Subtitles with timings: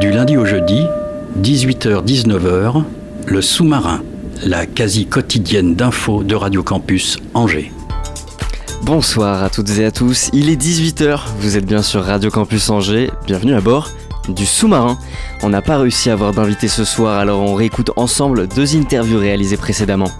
[0.00, 0.86] Du lundi au jeudi,
[1.42, 2.84] 18h-19h,
[3.26, 4.02] le sous-marin,
[4.42, 7.70] la quasi quotidienne d'infos de Radio Campus Angers.
[8.82, 12.70] Bonsoir à toutes et à tous, il est 18h, vous êtes bien sur Radio Campus
[12.70, 13.90] Angers, bienvenue à bord
[14.30, 14.98] du sous-marin.
[15.42, 19.18] On n'a pas réussi à avoir d'invité ce soir, alors on réécoute ensemble deux interviews
[19.18, 20.10] réalisées précédemment.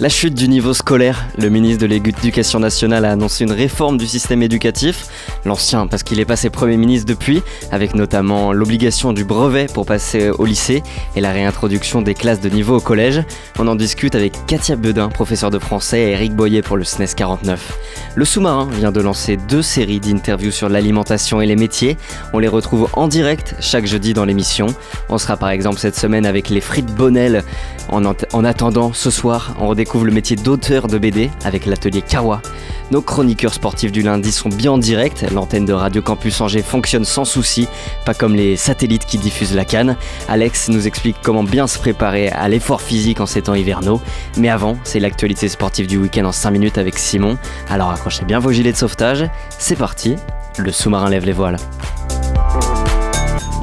[0.00, 4.06] La chute du niveau scolaire, le ministre de l'Éducation nationale a annoncé une réforme du
[4.06, 5.08] système éducatif,
[5.44, 10.30] l'ancien parce qu'il est passé Premier ministre depuis, avec notamment l'obligation du brevet pour passer
[10.30, 10.84] au lycée
[11.16, 13.24] et la réintroduction des classes de niveau au collège.
[13.58, 17.16] On en discute avec Katia Bedin, professeur de français, et Eric Boyer pour le SNES
[17.16, 17.76] 49.
[18.14, 21.96] Le sous-marin vient de lancer deux séries d'interviews sur l'alimentation et les métiers.
[22.32, 24.66] On les retrouve en direct chaque jeudi dans l'émission.
[25.08, 27.42] On sera par exemple cette semaine avec les frites Bonnel.
[27.90, 32.42] En, en attendant, ce soir, on redécouvre le métier d'auteur de BD avec l'atelier Kawa.
[32.90, 35.24] Nos chroniqueurs sportifs du lundi sont bien en direct.
[35.32, 37.68] L'antenne de Radio Campus Angers fonctionne sans souci,
[38.04, 39.96] pas comme les satellites qui diffusent la canne.
[40.28, 44.00] Alex nous explique comment bien se préparer à l'effort physique en ces temps hivernaux.
[44.36, 47.38] Mais avant, c'est l'actualité sportive du week-end en 5 minutes avec Simon.
[47.68, 49.24] Alors accrochez bien vos gilets de sauvetage.
[49.58, 50.16] C'est parti,
[50.58, 51.56] le sous-marin lève les voiles.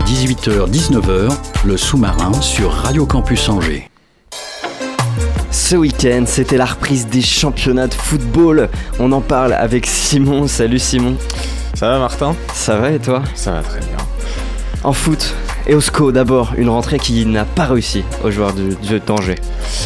[0.05, 3.89] 18h-19h, le sous-marin sur Radio Campus Angers.
[5.67, 8.69] Ce week-end, c'était la reprise des championnats de football.
[8.99, 10.45] On en parle avec Simon.
[10.45, 11.17] Salut Simon.
[11.73, 12.35] Ça va Martin?
[12.53, 13.23] Ça va et toi?
[13.33, 13.97] Ça va très bien.
[14.83, 15.33] En foot,
[15.65, 19.39] et au SCO d'abord, une rentrée qui n'a pas réussi aux joueurs du jeu d'Angers.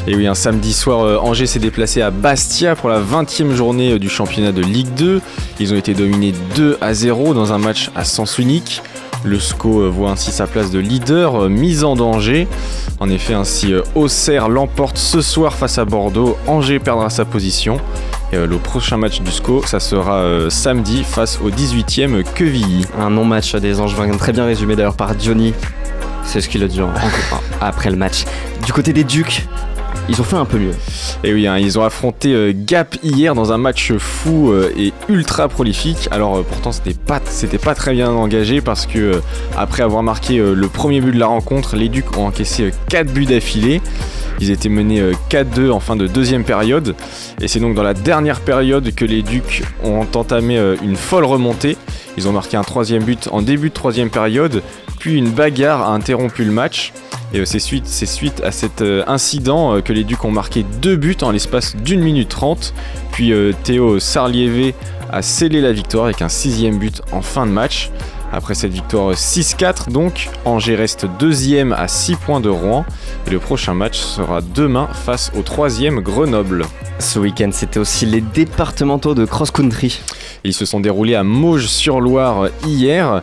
[0.05, 3.93] Et oui, un samedi soir, euh, Angers s'est déplacé à Bastia pour la 20e journée
[3.93, 5.21] euh, du championnat de Ligue 2.
[5.61, 8.81] Ils ont été dominés 2 à 0 dans un match à sens unique.
[9.25, 12.47] Le SCO euh, voit ainsi sa place de leader euh, mise en danger.
[12.99, 16.37] En effet, ainsi euh, Auxerre l'emporte ce soir face à Bordeaux.
[16.47, 17.79] Angers perdra sa position.
[18.31, 22.85] Et le prochain match du SCO, ça sera samedi face au 18e Quevilly.
[22.99, 25.53] Un non-match des Angevins, très bien résumé d'ailleurs par Johnny.
[26.25, 28.25] C'est ce qu'il a dit en- en- après le match.
[28.67, 29.47] Du côté des Ducs,
[30.09, 30.73] ils ont fait un peu mieux.
[31.23, 34.91] Et oui, hein, ils ont affronté euh, Gap hier dans un match fou euh, et
[35.07, 36.07] ultra prolifique.
[36.11, 37.21] Alors euh, pourtant c'était pas
[37.63, 39.21] pas très bien engagé parce que
[39.55, 43.25] après avoir marqué le premier but de la rencontre, les Ducs ont encaissé 4 buts
[43.25, 43.81] d'affilée.
[44.39, 46.95] Ils étaient menés euh, 4-2 en fin de deuxième période.
[47.41, 51.77] Et c'est donc dans la dernière période que les Ducs ont entamé une folle remontée.
[52.17, 54.63] Ils ont marqué un troisième but en début de troisième période,
[54.99, 56.93] puis une bagarre a interrompu le match.
[57.33, 60.95] Et euh, c'est suite, à cet euh, incident euh, que les Ducs ont marqué deux
[60.95, 62.73] buts en l'espace d'une minute trente.
[63.11, 63.33] Puis
[63.63, 64.75] Théo Sarliévé
[65.11, 67.89] a scellé la victoire avec un sixième but en fin de match.
[68.31, 72.85] Après cette victoire 6-4, donc, Angers reste deuxième à 6 points de Rouen.
[73.27, 76.65] Et le prochain match sera demain face au troisième Grenoble.
[76.99, 79.99] Ce week-end, c'était aussi les départementaux de cross-country.
[80.43, 83.21] Ils se sont déroulés à Mauges-sur-Loire hier.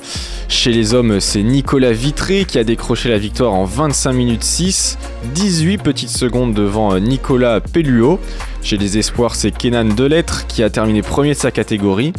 [0.49, 4.99] Chez les hommes, c'est Nicolas Vitré qui a décroché la victoire en 25 minutes 6,
[5.34, 8.19] 18 petites secondes devant Nicolas Pelluot.
[8.62, 12.12] Chez les espoirs, c'est Kenan Delettre qui a terminé premier de sa catégorie.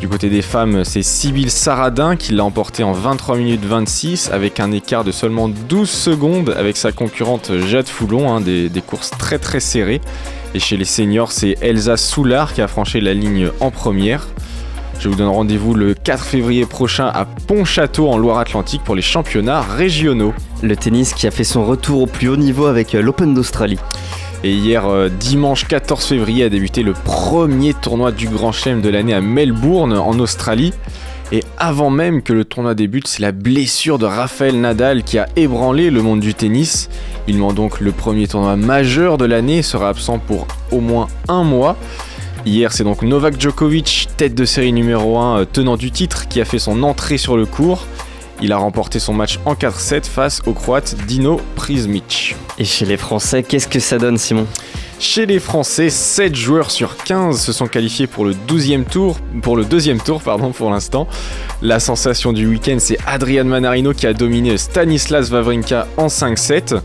[0.00, 4.60] Du côté des femmes, c'est Sybille Saradin qui l'a emporté en 23 minutes 26 avec
[4.60, 9.40] un écart de seulement 12 secondes avec sa concurrente Jade Foulon, hein, des, courses très
[9.40, 10.00] très serrées.
[10.54, 14.28] Et chez les seniors, c'est Elsa Soulard qui a franchi la ligne en première.
[15.00, 19.62] Je vous donne rendez-vous le 4 février prochain à Pontchâteau en Loire-Atlantique pour les championnats
[19.62, 20.32] régionaux.
[20.62, 23.78] Le tennis qui a fait son retour au plus haut niveau avec l'Open d'Australie.
[24.44, 28.88] Et hier, euh, dimanche 14 février, a débuté le premier tournoi du Grand Chelem de
[28.88, 30.72] l'année à Melbourne, en Australie.
[31.32, 35.26] Et avant même que le tournoi débute, c'est la blessure de Rafael Nadal qui a
[35.34, 36.88] ébranlé le monde du tennis.
[37.26, 41.42] Il ment donc le premier tournoi majeur de l'année sera absent pour au moins un
[41.42, 41.76] mois.
[42.46, 46.40] Hier, c'est donc Novak Djokovic, tête de série numéro 1, euh, tenant du titre, qui
[46.40, 47.84] a fait son entrée sur le court.
[48.40, 52.36] Il a remporté son match en 4-7 face au croate Dino Prizmic.
[52.58, 54.46] Et chez les Français, qu'est-ce que ça donne, Simon?
[55.00, 59.56] Chez les Français, 7 joueurs sur 15 se sont qualifiés pour le 12e tour, pour
[59.56, 61.06] le deuxième tour pardon, pour l'instant.
[61.62, 66.80] La sensation du week-end, c'est Adrian Manarino qui a dominé Stanislas Wawrinka en 5-7.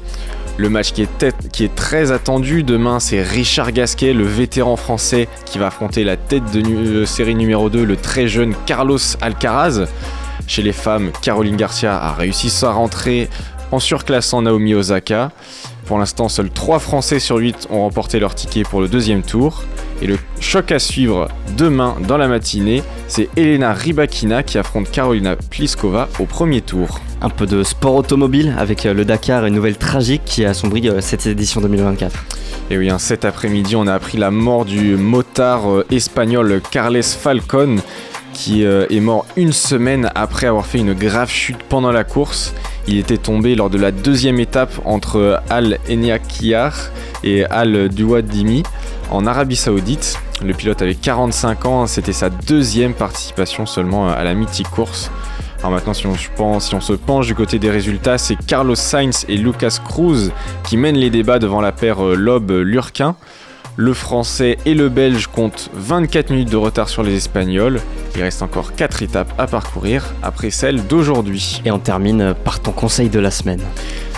[0.58, 4.76] Le match qui est, tête- qui est très attendu demain, c'est Richard Gasquet, le vétéran
[4.76, 8.54] français, qui va affronter la tête de nu- euh, série numéro 2, le très jeune
[8.68, 9.86] Carlos Alcaraz.
[10.48, 13.30] Chez les femmes, Caroline Garcia a réussi sa rentrée
[13.72, 15.32] en surclassant Naomi Osaka.
[15.86, 19.64] Pour l'instant, seuls 3 Français sur 8 ont remporté leur ticket pour le deuxième tour.
[20.02, 25.36] Et le choc à suivre demain dans la matinée, c'est Elena Rybakina qui affronte Carolina
[25.36, 27.00] Pliskova au premier tour.
[27.22, 30.88] Un peu de sport automobile avec euh, le Dakar, une nouvelle tragique qui a assombri
[30.90, 32.26] euh, cette édition 2024.
[32.70, 37.04] Et oui, hein, cet après-midi, on a appris la mort du motard euh, espagnol Carles
[37.04, 37.78] Falcon,
[38.34, 42.54] qui euh, est mort une semaine après avoir fait une grave chute pendant la course.
[42.88, 46.74] Il était tombé lors de la deuxième étape entre Al Eniakiyar
[47.24, 48.64] et Al Duwadimi
[49.12, 50.18] en Arabie Saoudite.
[50.44, 55.10] Le pilote avait 45 ans, c'était sa deuxième participation seulement à la mythique course.
[55.64, 59.80] Alors maintenant, si on, se penche, du côté des résultats, c'est Carlos Sainz et Lucas
[59.82, 60.30] Cruz
[60.66, 63.16] qui mènent les débats devant la paire euh, Loeb-Lurquin.
[63.76, 67.82] Le français et le belge comptent 24 minutes de retard sur les espagnols.
[68.16, 71.62] Il reste encore 4 étapes à parcourir après celle d'aujourd'hui.
[71.66, 73.62] Et on termine par ton conseil de la semaine.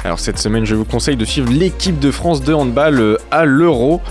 [0.04, 3.46] Alors cette semaine, je vous conseille de suivre l'équipe de France de handball euh, à
[3.46, 4.02] l'Euro.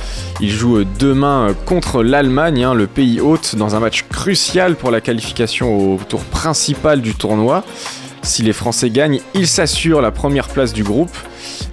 [0.40, 4.74] Ils jouent euh, demain euh, contre l'Allemagne, hein, le pays hôte, dans un match crucial
[4.74, 7.62] pour la qualification au tour principal du tournoi.
[8.24, 11.16] Si les Français gagnent, ils s'assurent la première place du groupe.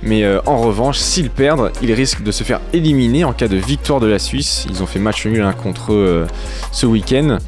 [0.03, 3.57] Mais euh, en revanche, s'ils perdent, ils risquent de se faire éliminer en cas de
[3.57, 4.67] victoire de la Suisse.
[4.69, 6.27] Ils ont fait match nul l'un contre eux euh,
[6.71, 7.39] ce week-end.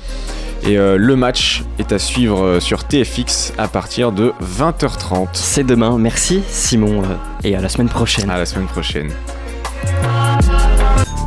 [0.66, 5.28] Et euh, le match est à suivre euh, sur TFX à partir de 20h30.
[5.34, 5.98] C'est demain.
[5.98, 8.30] Merci Simon euh, et à la semaine prochaine.
[8.30, 9.12] À la semaine prochaine.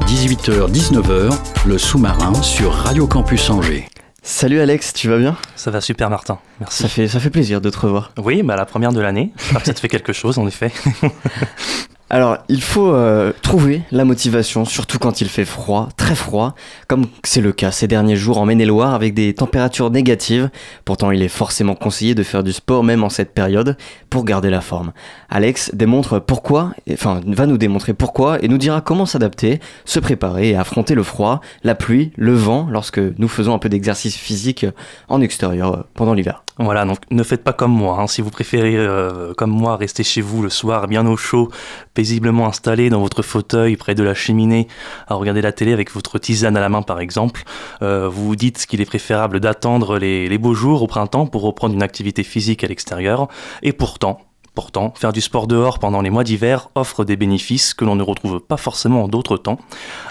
[0.06, 1.36] 18h-19h,
[1.66, 3.86] le sous-marin sur Radio Campus Angers.
[4.28, 5.36] Salut Alex, tu vas bien?
[5.54, 6.82] Ça va super Martin, merci.
[6.82, 8.10] ça fait, ça fait plaisir de te revoir.
[8.18, 9.30] Oui, bah, la première de l'année,
[9.62, 10.72] ça te fait quelque chose en effet.
[12.08, 16.54] Alors, il faut euh, trouver la motivation, surtout quand il fait froid, très froid,
[16.86, 20.48] comme c'est le cas ces derniers jours en Maine-et-Loire avec des températures négatives.
[20.84, 23.76] Pourtant, il est forcément conseillé de faire du sport même en cette période
[24.08, 24.92] pour garder la forme.
[25.30, 30.50] Alex démontre pourquoi, enfin, va nous démontrer pourquoi et nous dira comment s'adapter, se préparer
[30.50, 34.64] et affronter le froid, la pluie, le vent lorsque nous faisons un peu d'exercice physique
[35.08, 36.45] en extérieur pendant l'hiver.
[36.58, 37.98] Voilà, donc ne faites pas comme moi.
[38.00, 38.06] hein.
[38.06, 41.50] Si vous préférez, euh, comme moi, rester chez vous le soir bien au chaud,
[41.92, 44.66] paisiblement installé dans votre fauteuil près de la cheminée,
[45.06, 47.42] à regarder la télé avec votre tisane à la main par exemple,
[47.82, 51.42] euh, vous vous dites qu'il est préférable d'attendre les, les beaux jours au printemps pour
[51.42, 53.28] reprendre une activité physique à l'extérieur.
[53.62, 54.20] Et pourtant,
[54.54, 58.02] Pourtant, faire du sport dehors pendant les mois d'hiver offre des bénéfices que l'on ne
[58.02, 59.58] retrouve pas forcément en d'autres temps,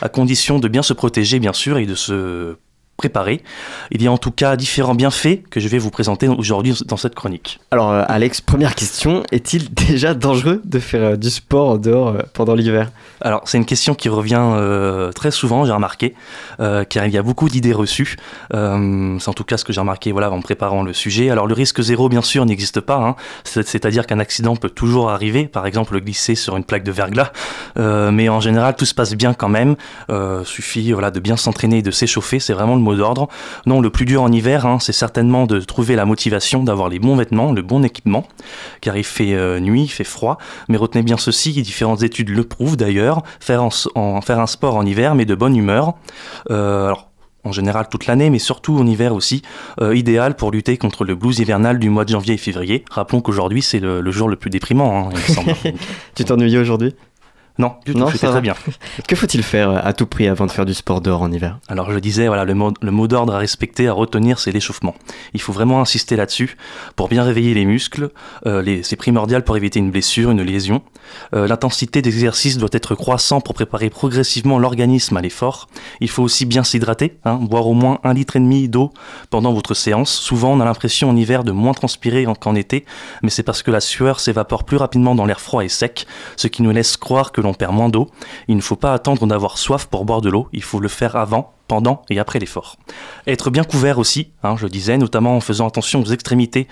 [0.04, 2.56] à condition de bien se protéger bien sûr et de se
[2.98, 3.42] préparer.
[3.92, 6.98] Il y a en tout cas différents bienfaits que je vais vous présenter aujourd'hui dans
[6.98, 7.60] cette chronique.
[7.72, 12.20] Alors, euh, Alex, première question, est-il déjà dangereux de faire euh, du sport dehors euh,
[12.34, 12.92] pendant l'hiver?
[13.22, 14.42] Alors, c'est une question qui revient
[15.16, 16.14] très souvent, j'ai remarqué,
[16.58, 18.18] car il y a beaucoup d'idées reçues.
[18.52, 18.58] C'est
[19.30, 21.30] en tout cas ce que j'ai remarqué voilà, en préparant le sujet.
[21.30, 22.98] Alors, le risque zéro, bien sûr, n'existe pas.
[22.98, 23.16] hein.
[23.44, 27.32] C'est- C'est-à-dire qu'un accident peut toujours arriver, par exemple glisser sur une plaque de verglas.
[27.78, 29.76] Mais en général, tout se passe bien quand même.
[30.44, 33.28] Suffit voilà, de bien s'entraîner et de s'échauffer, c'est vraiment le mot d'ordre.
[33.66, 37.00] Non, le plus dur en hiver, hein, c'est certainement de trouver la motivation d'avoir les
[37.00, 38.26] bons vêtements, le bon équipement,
[38.82, 40.38] car il fait euh, nuit, il fait froid.
[40.70, 45.26] Mais retenez bien ceci, différentes études le prouvent d'ailleurs, faire, un sport en hiver, mais
[45.26, 45.96] de bonne humeur.
[46.50, 47.10] Euh, alors,
[47.46, 49.42] en général toute l'année, mais surtout en hiver aussi,
[49.80, 52.84] euh, idéal pour lutter contre le blues hivernal du mois de janvier et février.
[52.90, 55.54] Rappelons qu'aujourd'hui c'est le, le jour le plus déprimant, hein, il me semble.
[56.16, 56.96] Tu t'ennuyais aujourd'hui?
[57.58, 58.54] Non, du tout, c'était très bien.
[59.08, 61.60] Que faut-il faire euh, à tout prix avant de faire du sport dehors en hiver?
[61.68, 64.96] Alors je disais, voilà, le mot, le mot d'ordre à respecter, à retenir, c'est l'échauffement.
[65.34, 66.58] Il faut vraiment insister là-dessus
[66.96, 68.10] pour bien réveiller les muscles.
[68.46, 70.82] Euh, les- c'est primordial pour éviter une blessure, une lésion.
[71.34, 75.68] Euh, L'intensité d'exercice doit être croissant pour préparer progressivement l'organisme à l'effort.
[76.02, 78.92] Il faut aussi bien s'hydrater, hein, boire au moins un litre et demi d'eau
[79.30, 80.12] pendant votre séance.
[80.12, 82.86] Souvent, on a l'impression en hiver de moins transpirer en- qu'en été,
[83.24, 86.48] mais c'est parce que la sueur s'évapore plus rapidement dans l'air froid et sec, ce
[86.48, 88.10] qui nous laisse croire que l'on perd moins d'eau.
[88.48, 91.16] Il ne faut pas attendre d'avoir soif pour boire de l'eau, il faut le faire
[91.16, 92.78] avant, pendant et après l'effort.
[93.28, 96.68] Être bien couvert aussi, hein, je disais, notamment en faisant attention aux extrémités,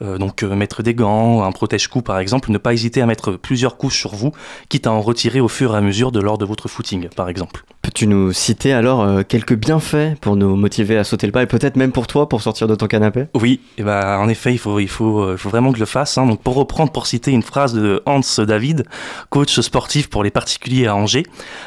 [0.00, 3.76] donc euh, mettre des gants, un protège-cou par exemple, ne pas hésiter à mettre plusieurs
[3.76, 4.32] couches sur vous,
[4.68, 7.28] quitte à en retirer au fur et à mesure de lors de votre footing par
[7.28, 7.64] exemple.
[7.82, 11.46] Peux-tu nous citer alors euh, quelques bienfaits pour nous motiver à sauter le pas et
[11.46, 13.26] peut-être même pour toi pour sortir de ton canapé?
[13.34, 15.82] Oui, et ben, en effet, il faut, il faut, euh, il faut vraiment que je
[15.82, 16.18] le fasse.
[16.18, 16.26] hein.
[16.26, 18.84] Donc, pour reprendre, pour citer une phrase de Hans David,
[19.30, 21.24] coach sportif pour les particuliers à Angers,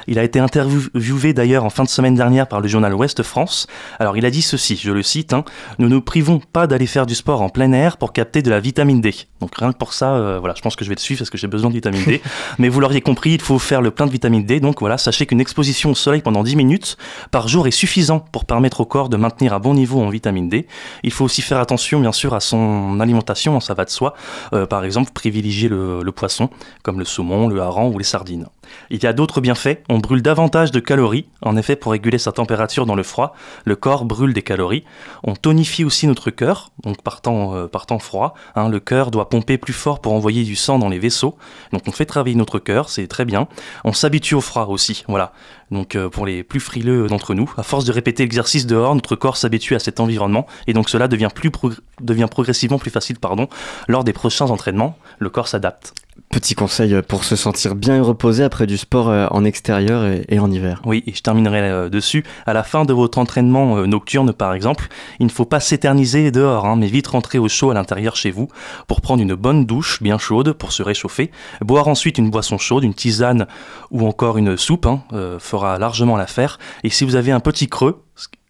[0.08, 3.68] il a été interviewé d'ailleurs en fin de semaine dernière par le journal Ouest France.
[4.00, 5.44] Alors il a dit ceci, je le cite, hein,
[5.80, 8.60] nous ne privons pas d'aller faire du sport en plein air pour capter de la
[8.60, 9.16] vitamine D.
[9.40, 11.32] Donc rien que pour ça, euh, voilà, je pense que je vais le suivre parce
[11.32, 12.22] que j'ai besoin de vitamine D.
[12.60, 14.60] Mais vous l'auriez compris, il faut faire le plein de vitamine D.
[14.60, 16.98] Donc voilà, sachez qu'une exposition au soleil pendant 10 minutes
[17.32, 20.50] par jour est suffisant pour permettre au corps de maintenir un bon niveau en vitamine
[20.50, 20.68] D.
[21.02, 24.14] Il faut aussi faire attention bien sûr à son alimentation, ça va de soi.
[24.54, 26.52] Euh, par exemple, privilégier le, le poisson
[26.84, 28.46] comme le saumon, le hareng ou les sardines.
[28.90, 29.84] Il y a d'autres bienfaits.
[29.90, 31.28] On brûle davantage de calories.
[31.42, 33.36] En effet, pour réguler sa température dans le froid,
[33.66, 34.84] le corps brûle des calories.
[35.24, 36.72] On tonifie aussi notre cœur.
[36.84, 37.68] Donc, par temps, euh,
[38.00, 41.38] froid, hein, le cœur doit pomper plus fort pour envoyer du sang dans les vaisseaux.
[41.72, 43.48] Donc, on fait travailler notre cœur, c'est très bien.
[43.84, 45.04] On s'habitue au froid aussi.
[45.08, 45.34] Voilà.
[45.72, 49.16] Donc, euh, pour les plus frileux d'entre nous, à force de répéter l'exercice dehors, notre
[49.16, 50.46] corps s'habitue à cet environnement.
[50.68, 51.30] Et donc, cela devient,
[52.02, 53.48] devient progressivement plus facile pardon,
[53.88, 54.98] lors des prochains entraînements.
[55.20, 55.94] Le corps s'adapte.
[56.30, 60.40] Petit conseil euh, pour se sentir bien reposé après du sport euh, en extérieur et,
[60.40, 60.82] en hiver.
[60.86, 62.24] Oui, et je terminerai euh, dessus.
[62.46, 64.88] À la fin de votre entraînement nocturne, par exemple,
[65.20, 68.32] il ne faut pas s'éterniser dehors, hein, mais vite rentrer au chaud à l'intérieur chez
[68.32, 68.48] vous
[68.88, 71.32] pour prendre une bonne douche bien chaude pour se réchauffer.
[71.62, 73.48] Boire ensuite une boisson chaude, une tisane
[73.90, 75.04] ou encore une soupe hein,
[75.40, 76.60] fera largement l'affaire.
[76.84, 78.04] Et si vous avez un petit creux,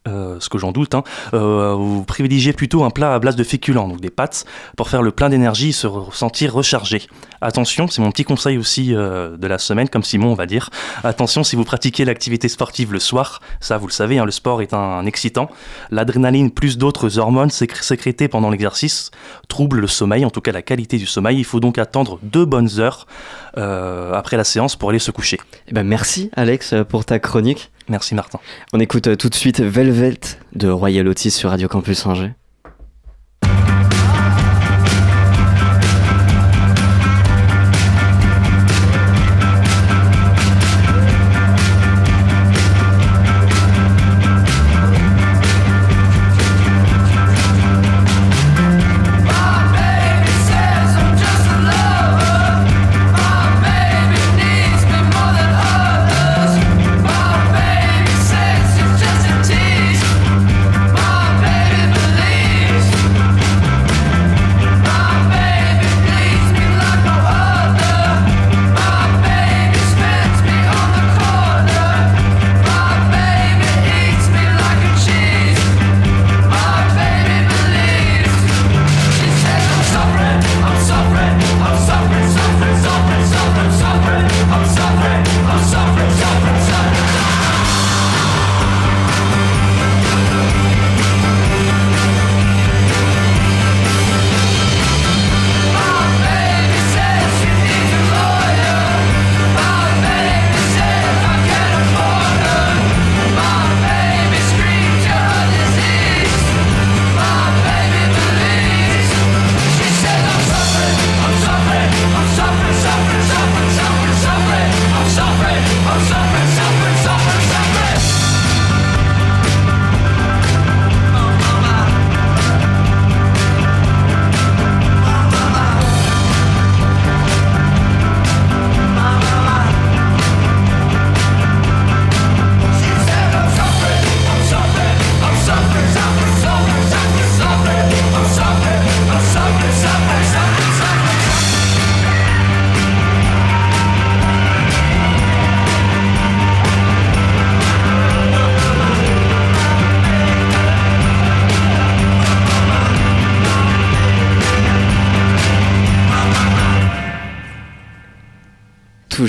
[0.08, 1.04] euh, ce que j'en doute, hein,
[1.36, 5.04] euh, vous privilégiez plutôt un plat à base de féculents, donc des pâtes, pour faire
[5.04, 7.04] le plein d'énergie et se ressentir rechargé.
[7.40, 10.72] Attention, c'est mon petit conseil aussi euh, de la semaine, comme Simon on va dire.
[11.04, 14.64] Attention si vous pratiquez l'activité sportive le soir, ça vous le savez, hein, le sport
[14.64, 15.52] est un, excitant.
[15.92, 19.12] L'adrénaline plus d'autres hormones sécr- sécrétées pendant l'exercice
[19.50, 21.38] troublent le sommeil, en tout cas la qualité du sommeil.
[21.38, 23.06] Il faut donc attendre deux bonnes heures
[23.54, 25.40] après la séance pour aller se coucher.
[25.68, 27.70] Eh ben, merci Alex pour ta chronique.
[27.90, 28.40] Merci Martin.
[28.74, 30.20] On écoute euh, tout de suite Velvet
[30.54, 32.34] de Royal Otis sur Radio Campus Angers.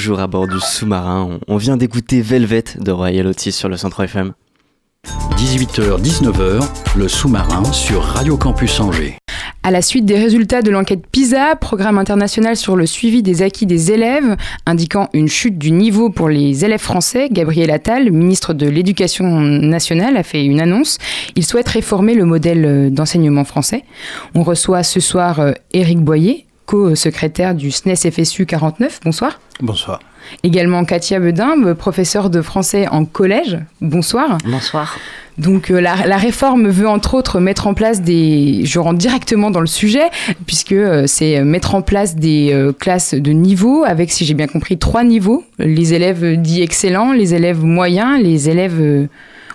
[0.03, 4.03] Toujours à bord du sous-marin, on vient d'écouter Velvet de Royal Otis sur le Centre
[4.03, 4.33] FM.
[5.37, 9.17] 18h-19h, le sous-marin sur Radio Campus Angers.
[9.63, 13.65] À la suite des résultats de l'enquête PISA, programme international sur le suivi des acquis
[13.65, 18.69] des élèves, indiquant une chute du niveau pour les élèves français, Gabriel Attal, ministre de
[18.69, 20.99] l'Éducation nationale, a fait une annonce.
[21.37, 23.85] Il souhaite réformer le modèle d'enseignement français.
[24.35, 29.01] On reçoit ce soir euh, Éric Boyer, co-secrétaire du SNES FSU 49.
[29.05, 29.41] Bonsoir.
[29.61, 30.01] Bonsoir.
[30.43, 33.59] Également Katia Bedin, professeure de français en collège.
[33.81, 34.39] Bonsoir.
[34.45, 34.97] Bonsoir.
[35.39, 38.61] Donc euh, la, la réforme veut entre autres mettre en place des...
[38.65, 40.11] Je rentre directement dans le sujet,
[40.47, 44.47] puisque euh, c'est mettre en place des euh, classes de niveau, avec, si j'ai bien
[44.47, 45.45] compris, trois niveaux.
[45.59, 49.09] Les élèves dits excellents, les élèves moyens, les élèves...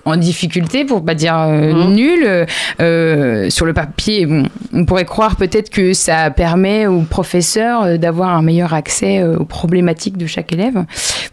[0.07, 1.93] en difficulté, pour pas dire euh, Mhm.
[1.93, 2.45] nul.
[2.79, 7.97] Euh, sur le papier, bon, on pourrait croire peut-être que ça permet aux professeurs euh,
[7.97, 10.85] d'avoir un meilleur accès euh, aux problématiques de chaque élève.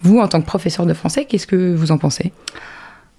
[0.02, 2.32] Vous, en tant que professeur de français, qu'est-ce que vous en pensez?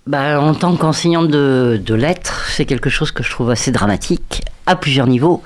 [0.07, 4.43] Bah, en tant qu'enseignante de, de lettres, c'est quelque chose que je trouve assez dramatique
[4.67, 5.41] à plusieurs niveaux,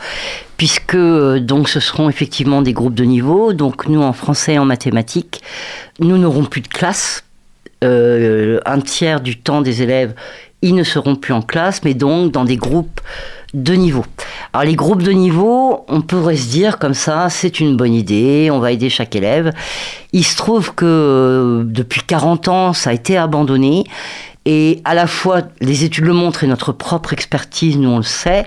[0.57, 3.53] puisque donc ce seront effectivement des groupes de niveau.
[3.53, 5.41] Donc nous en français et en mathématiques,
[5.99, 7.23] nous n'aurons plus de classe.
[7.83, 10.13] Euh, un tiers du temps des élèves,
[10.62, 13.00] ils ne seront plus en classe, mais donc dans des groupes
[13.53, 14.05] de niveau.
[14.53, 18.50] Alors les groupes de niveau, on pourrait se dire comme ça, c'est une bonne idée,
[18.51, 19.53] on va aider chaque élève.
[20.12, 23.86] Il se trouve que euh, depuis 40 ans, ça a été abandonné.
[24.46, 28.03] Et à la fois, les études le montrent et notre propre expertise, nous on le
[28.03, 28.46] sait,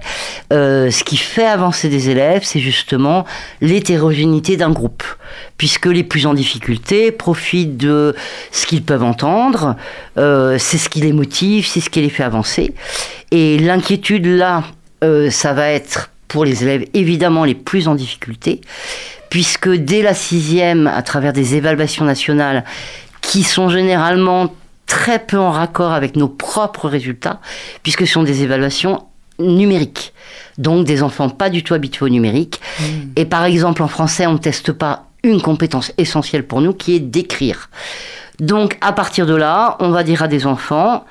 [0.53, 3.25] euh, ce qui fait avancer des élèves, c'est justement
[3.61, 5.05] l'hétérogénéité d'un groupe.
[5.59, 8.17] Puisque les plus en difficulté profitent de
[8.51, 9.77] ce qu'ils peuvent entendre,
[10.19, 12.75] euh, c'est ce qui les motive, c'est ce qui les fait avancer.
[13.31, 14.65] Et l'inquiétude là,
[15.05, 18.63] euh, ça va être pour les élèves évidemment les plus en difficulté,
[19.29, 22.65] puisque dès la sixième, à travers des évaluations nationales,
[23.21, 24.53] qui sont généralement
[24.87, 27.41] très peu en raccord avec nos propres résultats,
[27.83, 29.07] puisque ce sont des évaluations
[29.39, 30.13] numériques.
[30.59, 32.61] Donc des enfants pas du tout habitués au numérique.
[33.17, 36.95] Et par exemple, en français, on ne teste pas une compétence essentielle pour nous, qui
[36.95, 37.71] est d'écrire.
[38.41, 41.05] Donc à partir de là, on va dire à des enfants,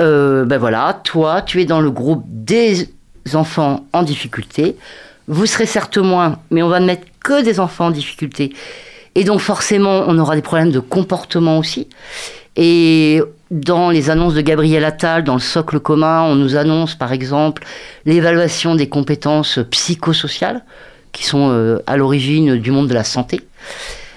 [0.00, 2.88] euh, ben voilà, toi, tu es dans le groupe des
[3.34, 4.76] enfants en difficulté.
[5.28, 8.52] Vous serez certes moins, mais on va ne mettre que des enfants en difficulté.
[9.14, 11.88] Et donc forcément, on aura des problèmes de comportement aussi.
[12.56, 17.12] Et dans les annonces de Gabriel Attal, dans le socle commun, on nous annonce par
[17.12, 17.64] exemple
[18.04, 20.64] l'évaluation des compétences psychosociales
[21.12, 23.40] qui sont euh, à l'origine du monde de la santé.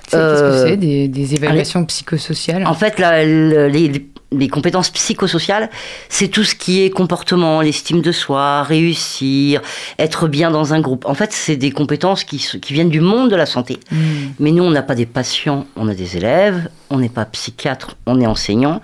[0.10, 3.92] C'est- Qu'est-ce Euh, que c'est des, des évaluations psychosociales en fait, la- les,
[4.32, 5.70] les compétences psychosociales,
[6.08, 9.62] c'est tout ce qui est comportement, l'estime de soi, réussir,
[9.98, 11.06] être bien dans un groupe.
[11.06, 12.38] En fait, c'est des compétences qui,
[12.70, 13.80] viennent du monde de la santé.
[13.92, 13.98] Hmm.
[14.40, 17.96] Mais nous, on n'a pas des patients, on a des élèves, on n'est pas psychiatre,
[18.06, 18.82] on est enseignant.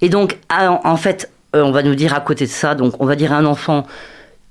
[0.00, 2.94] Et donc, à- en fait, euh, on va nous dire à côté de ça, donc
[3.00, 3.86] on va dire à un enfant,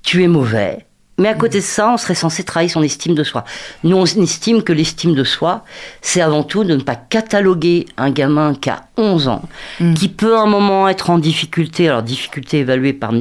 [0.02, 0.86] tu es mauvais.
[1.18, 3.44] Mais à côté de ça, on serait censé travailler son estime de soi.
[3.84, 5.64] Nous, on estime que l'estime de soi,
[6.02, 9.42] c'est avant tout de ne pas cataloguer un gamin qui a 11 ans,
[9.80, 9.94] Mm.
[9.94, 13.12] qui peut à un moment être en difficulté, alors difficulté évaluée par,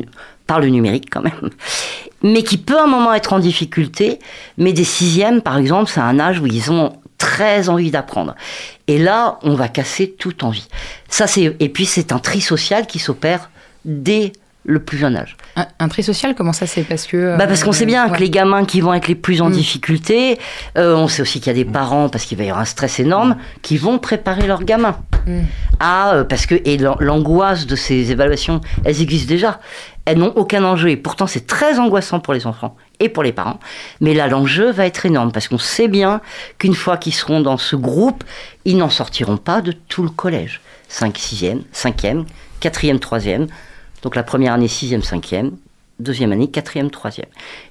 [0.46, 1.50] par le numérique quand même,
[2.22, 4.20] mais qui peut à un moment être en difficulté,
[4.58, 8.36] mais des sixièmes, par exemple, c'est un âge où ils ont très envie d'apprendre.
[8.88, 10.68] Et là, on va casser toute envie.
[11.08, 13.50] Ça, c'est et puis c'est un tri social qui s'opère
[13.86, 14.34] dès
[14.68, 15.38] le plus jeune âge.
[15.56, 17.38] Un, un tri social, comment ça c'est Parce que.
[17.38, 19.50] Bah parce qu'on sait bien euh, que les gamins qui vont être les plus en
[19.50, 19.54] Mm.
[19.54, 20.40] difficulté,
[20.78, 22.66] euh, on sait aussi qu'il y a des parents, parce qu'il va y avoir un
[22.66, 24.98] stress énorme, qui vont préparer leurs gamins.
[25.28, 25.40] Mm.
[25.80, 29.60] à euh, parce que et l'an- l'angoisse de ces évaluations, elles existent déjà.
[30.06, 33.32] Elles n'ont aucun enjeu et pourtant c'est très angoissant pour les enfants et pour les
[33.34, 33.60] parents.
[34.02, 36.22] Mais là l'enjeu va être énorme parce qu'on sait bien
[36.60, 38.24] qu'une fois qu'ils seront dans ce groupe,
[38.66, 40.62] ils n'en sortiront pas de tout le collège.
[40.90, 42.26] 5, 6e, 5e,
[42.62, 43.48] 4e, 3e.
[44.06, 45.54] Donc la première année 6e, 5e,
[45.98, 47.24] deuxième année 4e, 3e.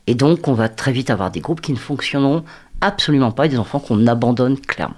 [0.08, 2.42] Et donc on va très vite avoir des groupes qui ne fonctionneront
[2.80, 4.96] absolument pas et des enfants qu'on abandonne clairement.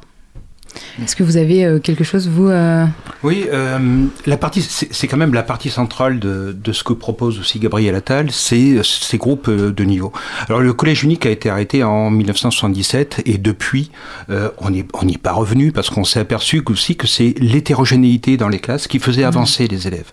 [1.03, 2.87] Est-ce que vous avez euh, quelque chose, vous euh,
[3.23, 7.39] Oui, euh, la partie, c'est quand même la partie centrale de, de ce que propose
[7.39, 10.13] aussi Gabriel Attal, c'est ces groupes de niveau.
[10.49, 13.91] Alors le collège unique a été arrêté en 1977 et depuis,
[14.29, 18.49] on n'y on est pas revenu parce qu'on s'est aperçu aussi que c'est l'hétérogénéité dans
[18.49, 20.11] les classes qui faisait avancer les élèves.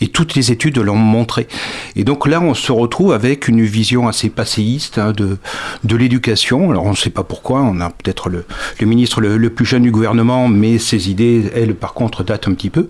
[0.00, 1.48] Et toutes les études l'ont montré.
[1.94, 5.38] Et donc là, on se retrouve avec une vision assez passéiste hein, de,
[5.84, 6.70] de l'éducation.
[6.70, 8.44] Alors on ne sait pas pourquoi, on a peut-être le,
[8.80, 12.48] le ministre le, le plus jeune du gouvernement, mais ses idées, elles, par contre, datent
[12.48, 12.88] un petit peu.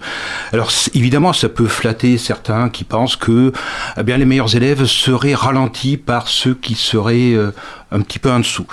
[0.53, 3.53] Alors évidemment, ça peut flatter certains qui pensent que
[3.99, 7.53] eh bien, les meilleurs élèves seraient ralentis par ceux qui seraient euh,
[7.93, 8.67] un petit peu en dessous.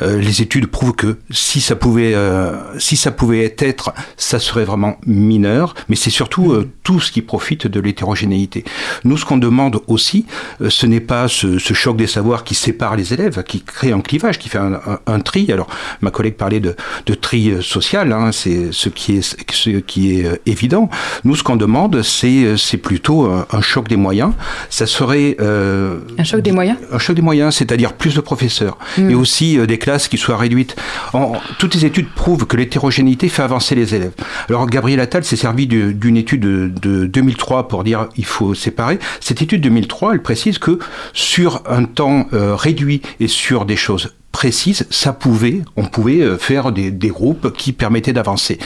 [0.00, 4.64] Euh, les études prouvent que si ça pouvait, euh, si ça pouvait être, ça serait
[4.64, 8.64] vraiment mineur, mais c'est surtout euh, tout ce qui profite de l'hétérogénéité.
[9.04, 10.24] Nous, ce qu'on demande aussi,
[10.68, 14.00] ce n'est pas ce, ce choc des savoirs qui sépare les élèves, qui crée un
[14.00, 15.50] clivage, qui fait un, un- un tri.
[15.52, 15.68] Alors,
[16.00, 16.74] ma collègue parlait de,
[17.06, 20.88] de tri social, hein, c'est ce qui est, ce qui est évident.
[21.24, 24.32] Nous, ce qu'on demande, c'est c'est plutôt un, un choc des moyens.
[24.70, 26.78] Ça serait Un choc des moyens?
[26.92, 29.10] un choc des moyens, c'est-à-dire plus de professeurs Mm.
[29.10, 30.76] et aussi euh, des classes qui soient réduites.
[31.12, 34.12] En- toutes les études prouvent que l'hétérogénéité fait avancer les élèves.
[34.48, 38.98] Alors Gabriel Attal s'est servi d'une étude de, de 2003 pour dire il faut séparer.
[39.20, 40.78] Cette étude 2003, elle précise que
[41.12, 46.36] sur un temps euh, réduit et sur des choses précises, ça pouvait, on pouvait euh,
[46.36, 48.58] faire des, des groupes qui permettaient d'avancer.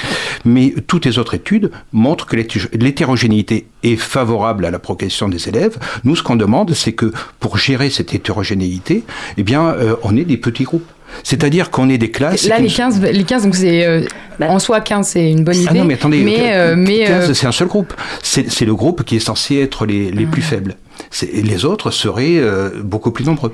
[0.45, 5.49] Mais toutes les autres études montrent que l'hété- l'hétérogénéité est favorable à la progression des
[5.49, 5.77] élèves.
[6.05, 9.05] Nous, ce qu'on demande, c'est que pour gérer cette hétérogénéité,
[9.37, 10.89] eh bien, euh, on ait des petits groupes.
[11.23, 12.47] C'est-à-dire qu'on est des classes.
[12.49, 14.03] Là, les ne- 15, les 15 donc c'est euh,
[14.41, 15.67] en soi 15, c'est une bonne idée.
[15.71, 17.95] Ah non, mais attendez, mais, euh, euh, mais, 15, euh, c'est un seul groupe.
[18.23, 20.77] C'est c'est le groupe qui est censé être les, les plus faibles.
[21.23, 23.53] Les autres seraient euh, beaucoup plus nombreux.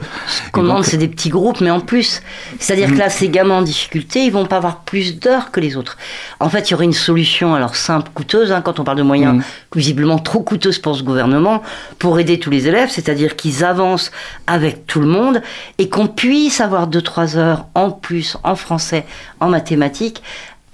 [0.63, 2.23] Donc- c'est des petits groupes, mais en plus.
[2.59, 5.77] C'est-à-dire que là, ces gamins en difficulté, ils vont pas avoir plus d'heures que les
[5.77, 5.97] autres.
[6.41, 9.03] En fait, il y aurait une solution, alors simple, coûteuse, hein, quand on parle de
[9.03, 9.43] moyens
[9.75, 11.63] visiblement trop coûteuses pour ce gouvernement,
[11.99, 14.11] pour aider tous les élèves, c'est-à-dire qu'ils avancent
[14.47, 15.43] avec tout le monde
[15.79, 19.05] et qu'on puisse avoir 2-3 heures en plus en français,
[19.41, 20.23] en mathématiques.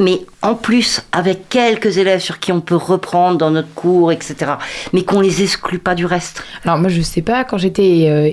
[0.00, 4.52] Mais en plus, avec quelques élèves sur qui on peut reprendre dans notre cours, etc.
[4.92, 6.42] Mais qu'on les exclut pas du reste.
[6.64, 8.30] Alors moi je sais pas quand j'étais euh,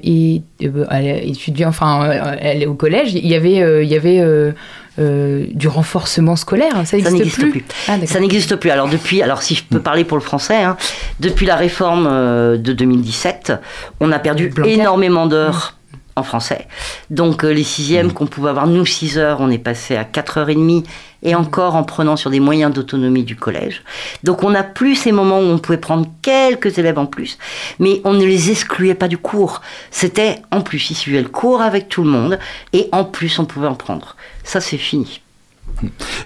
[0.63, 2.09] euh, étudiant enfin
[2.41, 4.51] euh, au collège il y avait euh, il y avait euh,
[4.99, 7.51] euh, du renforcement scolaire ça Ça n'existe plus.
[7.51, 7.65] plus.
[7.87, 8.71] Ah, ça n'existe plus.
[8.71, 10.75] Alors depuis, alors si je peux parler pour le français, hein,
[11.19, 13.53] depuis la réforme euh, de 2017,
[13.99, 14.73] on a perdu Blanquer.
[14.73, 15.76] énormément d'heures
[16.17, 16.67] en français.
[17.09, 20.37] Donc euh, les sixièmes qu'on pouvait avoir nous 6 heures, on est passé à 4
[20.39, 20.83] heures et demie
[21.23, 23.83] et encore en prenant sur des moyens d'autonomie du collège.
[24.23, 27.37] Donc on n'a plus ces moments où on pouvait prendre quelques élèves en plus,
[27.79, 29.61] mais on ne les excluait pas du cours.
[29.91, 32.39] C'était en plus, ils suivaient le cours avec tout le monde
[32.73, 34.15] et en plus on pouvait en prendre.
[34.43, 35.21] Ça c'est fini.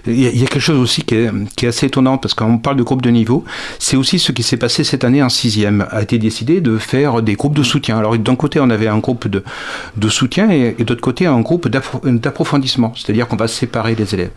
[0.06, 3.02] Il y, a, quelque chose aussi qui est, assez étonnant parce qu'on parle de groupe
[3.02, 3.44] de niveau.
[3.78, 5.86] C'est aussi ce qui s'est passé cette année en sixième.
[5.90, 7.98] A été décidé de faire des groupes de soutien.
[7.98, 12.00] Alors d'un côté, on avait un groupe de, soutien et, d'autre côté, un groupe d'appro-
[12.04, 12.92] d'approfondissement.
[12.96, 14.30] C'est-à-dire qu'on va séparer les élèves.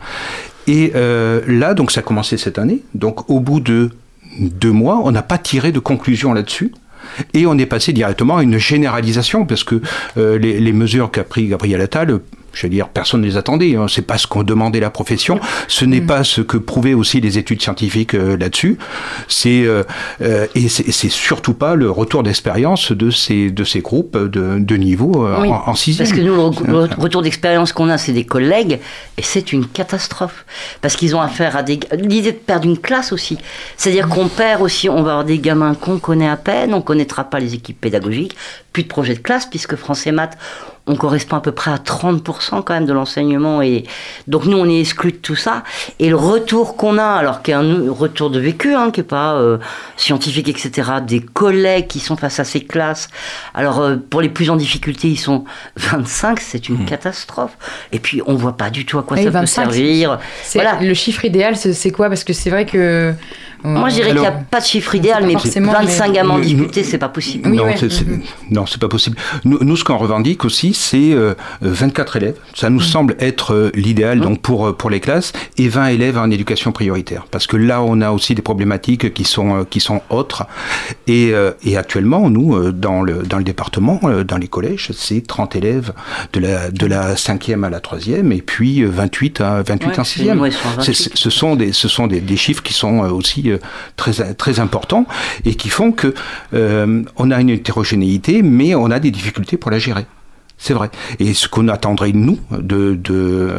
[0.66, 2.82] Et euh, là, donc ça a commencé cette année.
[2.94, 3.90] Donc au bout de
[4.38, 6.72] deux mois, on n'a pas tiré de conclusion là-dessus.
[7.34, 9.80] Et on est passé directement à une généralisation parce que
[10.18, 12.20] euh, les, les mesures qu'a pris Gabriel Attal,
[12.56, 13.76] je veux dire, personne ne les attendait.
[13.76, 13.86] Hein.
[13.88, 15.38] C'est pas ce qu'on demandait la profession.
[15.68, 18.78] Ce n'est pas ce que prouvaient aussi les études scientifiques euh, là-dessus.
[19.28, 19.82] C'est euh,
[20.22, 24.58] euh, et c'est c'est surtout pas le retour d'expérience de ces de ces groupes de,
[24.58, 26.08] de niveau euh, Oui, en, en sixième.
[26.08, 28.80] Parce que nous, le retour d'expérience qu'on a, c'est des collègues,
[29.18, 30.46] et c'est une catastrophe.
[30.80, 31.78] Parce qu'ils ont affaire à des...
[31.92, 33.38] L'idée de perdre une classe aussi.
[33.76, 37.24] C'est-à-dire qu'on perd aussi, on va avoir des gamins qu'on connaît à peine, on connaîtra
[37.24, 38.36] pas les équipes pédagogiques,
[38.72, 40.38] plus de projet de classe, puisque français maths,
[40.88, 43.60] on correspond à peu près à 30% quand même de l'enseignement.
[43.60, 43.84] Et
[44.28, 45.64] donc nous, on est exclus de tout ça.
[45.98, 49.00] Et le retour qu'on a, alors qu'il y a un retour de vécu, hein, qui
[49.00, 49.58] est pas euh,
[49.96, 53.08] scientifique, etc., des collègues qui sont face à ces classes.
[53.54, 55.44] Alors euh, pour les plus en difficulté, ils sont
[55.76, 57.56] 25, c'est une catastrophe.
[57.92, 60.18] Et puis on voit pas du tout à quoi Oui, ça 25, peut servir.
[60.44, 60.80] C'est- Voilà.
[60.80, 62.08] Le chiffre idéal, c'est c'est quoi?
[62.08, 63.12] Parce que c'est vrai que.
[63.64, 66.34] Moi, je dirais qu'il n'y a pas de chiffre idéal, mais forcément, 25 mais- gamins
[66.34, 67.48] en difficulté, c'est pas possible.
[67.50, 67.74] Oui, non, ouais.
[67.76, 68.22] c'est, Mhm.
[68.52, 69.16] non, c'est pas possible.
[69.44, 72.36] Nous, nous, ce qu'on revendique aussi, c'est euh, 24 élèves.
[72.54, 76.18] Ça nous semble être euh, l'idéal donc pour euh, pour les classes et 20 élèves
[76.18, 77.26] en éducation prioritaire.
[77.30, 80.44] Parce que là, on a aussi des problématiques qui sont euh, qui sont autres.
[81.06, 84.90] Et, euh, et actuellement, nous, euh, dans le dans le département, euh, dans les collèges,
[84.94, 85.92] c'est 30 élèves
[86.32, 90.00] de la de la cinquième à la troisième et puis euh, 28 à 28 Ouais,
[90.00, 90.40] en c'est- sixième.
[90.40, 90.94] ouais, ils sont à C'est- 28.
[90.94, 93.58] c'est- ce sont des ce sont des, des chiffres qui sont euh, aussi euh,
[93.96, 95.06] très très importants
[95.44, 96.14] et qui font que
[96.54, 100.06] euh, on a une hétérogénéité, mais on a des difficultés pour la gérer.
[100.58, 100.90] C'est vrai.
[101.18, 103.50] Et ce qu'on attendrait nous de, de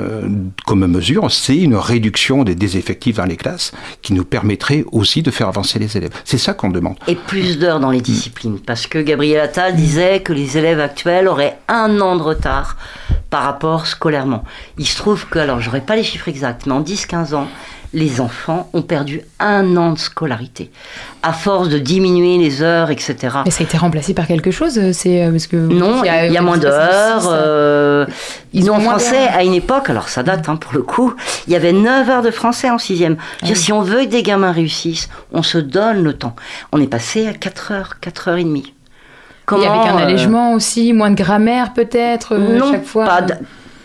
[0.66, 5.22] comme mesure, c'est une réduction des, des effectifs dans les classes qui nous permettrait aussi
[5.22, 6.10] de faire avancer les élèves.
[6.26, 6.96] C'est ça qu'on demande.
[7.08, 8.60] et plus d'heures dans les disciplines.
[8.60, 12.78] Parce que Gabriel Attal disait que les élèves actuels auraient un an de retard
[13.30, 14.44] par rapport scolairement.
[14.78, 17.48] Il se trouve que, alors j'aurais pas les chiffres exacts, mais en 10-15 ans,
[17.94, 20.72] les enfants ont perdu un an de scolarité.
[21.24, 23.16] À force de diminuer les heures, etc.
[23.46, 26.38] Mais ça a été remplacé par quelque chose C'est euh, parce que Non, il y
[26.38, 27.28] a, moins d'heures.
[27.32, 28.06] euh,
[28.54, 31.14] Ils ont français, à une époque, alors ça date hein, pour le coup,
[31.48, 33.18] il y avait 9 heures de français en sixième.
[33.44, 33.56] Oui.
[33.56, 36.36] Si on veut que des gamins réussissent, on se donne le temps.
[36.74, 38.74] On est passé à 4 heures, 4 heures et demie.
[39.52, 43.06] Et avec un euh, allègement aussi, moins de grammaire peut-être euh, non, chaque fois.
[43.06, 43.22] pas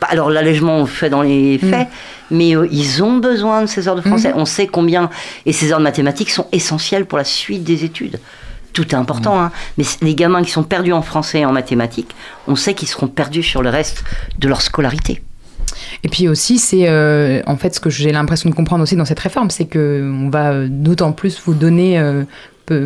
[0.01, 1.71] pas- alors l'allègement on le fait dans les Mm.
[1.71, 1.89] faits,
[2.33, 4.31] mais euh, ils ont besoin de ces heures de français.
[4.33, 4.39] Mhm.
[4.41, 5.09] On sait combien,
[5.47, 8.19] et ces heures de mathématiques sont essentielles pour la suite des études.
[8.73, 9.41] Tout est important, Mm.
[9.45, 9.53] hein.
[9.79, 12.11] mais les gamins qui sont perdus en français et en mathématiques,
[12.49, 14.03] on sait qu'ils seront perdus sur le reste
[14.41, 15.23] de leur scolarité.
[16.05, 19.05] Et puis aussi, c'est euh, en fait ce que j'ai l'impression de comprendre aussi dans
[19.05, 22.25] cette réforme, c'est que on va euh, d'autant plus vous donner euh,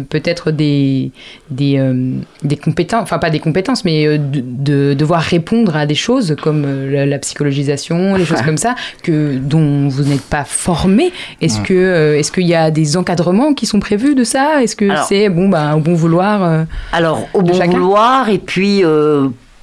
[0.08, 1.10] peut-être des
[1.50, 5.86] des, euh, des compétences, enfin pas des compétences, mais euh, de, de devoir répondre à
[5.86, 10.22] des choses comme euh, la, la psychologisation, les choses comme ça, que dont vous n'êtes
[10.22, 11.12] pas formé.
[11.40, 14.62] Est-ce que euh, est-ce qu'il y a des encadrements qui sont prévus de ça?
[14.62, 18.82] Est-ce que c'est bon bah au bon vouloir Alors, au bon vouloir, et puis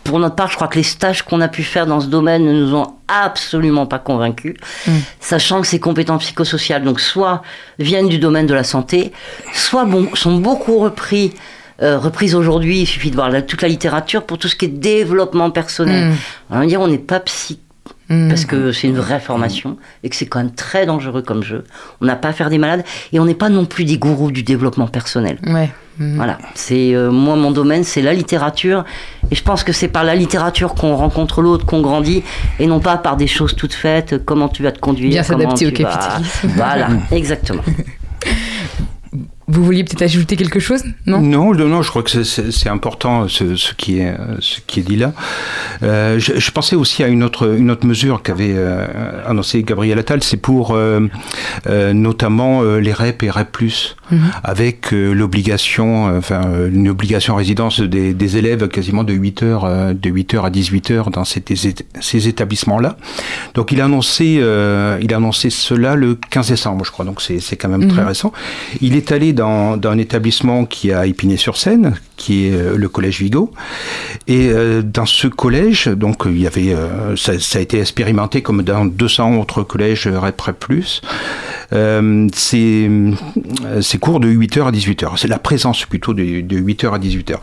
[0.03, 2.45] pour notre part, je crois que les stages qu'on a pu faire dans ce domaine
[2.45, 4.55] ne nous ont absolument pas convaincus,
[4.87, 4.91] Mm.
[5.19, 7.41] sachant que ces compétences psychosociales, donc soit
[7.79, 9.11] viennent du domaine de la santé,
[9.53, 11.33] soit bon, sont beaucoup repris.
[11.81, 14.65] euh, reprises aujourd'hui, il suffit de voir la- toute la littérature pour tout ce qui
[14.65, 16.11] est développement personnel.
[16.11, 16.15] Mm.
[16.51, 17.59] On va dire, on n'est pas psy-
[18.09, 18.27] Mm.
[18.27, 21.63] parce que c'est une vraie formation et que c'est quand même très dangereux comme jeu.
[22.01, 24.31] On n'a pas à faire des malades et on n'est pas non plus des gourous
[24.31, 25.37] du développement personnel.
[25.47, 25.71] Ouais.
[25.99, 26.15] Mm.
[26.17, 28.83] Voilà, c'est euh, moi mon domaine, c'est la littérature
[29.31, 32.23] et je pense que c'est par la littérature qu'on rencontre l'autre, qu'on grandit
[32.59, 35.39] et non pas par des choses toutes faites, comment tu vas te conduire, Bien comment
[35.55, 36.47] s'adapter au tu vas- capitalisme.
[36.55, 37.63] Voilà, exactement.
[39.53, 41.21] Vous vouliez peut-être ajouter quelque chose Non?
[41.21, 44.95] Non, non, je crois que c'est- important ce, ce qui est ce qui est dit
[44.95, 45.11] là.
[45.83, 48.87] Euh, je, je pensais aussi à une autre une autre mesure qu'avait euh,
[49.27, 51.07] annoncé Gabriel Attal, c'est pour euh,
[51.67, 53.57] euh, notamment euh, les REP et REP+,
[54.43, 59.43] avec euh, l'obligation, euh, enfin euh, une obligation résidence des, des élèves quasiment de 8
[59.43, 61.43] heures euh, de 8 heures à 18 heures dans ces,
[61.99, 62.97] ces établissements-là.
[63.53, 67.05] Donc il a annoncé euh, il a annoncé cela le 15 décembre, je crois.
[67.05, 68.31] Donc c'est quand même très récent.
[68.81, 73.19] Il est allé dans, dans un établissement qui à Épinay-sur-Seine, qui est euh, le collège
[73.19, 73.51] Vigo.
[74.27, 78.41] Et euh, dans ce collège, donc il y avait, euh, ça, ça a été expérimenté
[78.41, 80.65] comme dans 200 autres collèges REPREP+.
[81.73, 83.11] Euh, c'est euh,
[83.81, 85.13] c'est cours de 8h à 18h.
[85.17, 87.35] C'est la présence plutôt de, de 8h à 18h.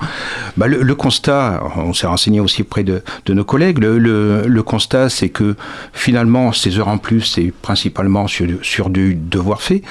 [0.57, 4.43] Bah, le, le constat, on s'est renseigné aussi auprès de, de nos collègues, le, le,
[4.47, 5.57] le constat c'est que
[5.93, 9.83] finalement ces heures en plus, c'est principalement sur, sur du devoir fait.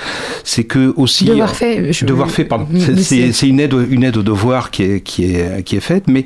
[0.44, 1.26] C'est que aussi...
[1.26, 2.68] Devoir fait, je- Devoir fait, pardon.
[2.98, 6.26] C'est- une aide, une aide au devoir qui est, qui, est, qui est faite, mais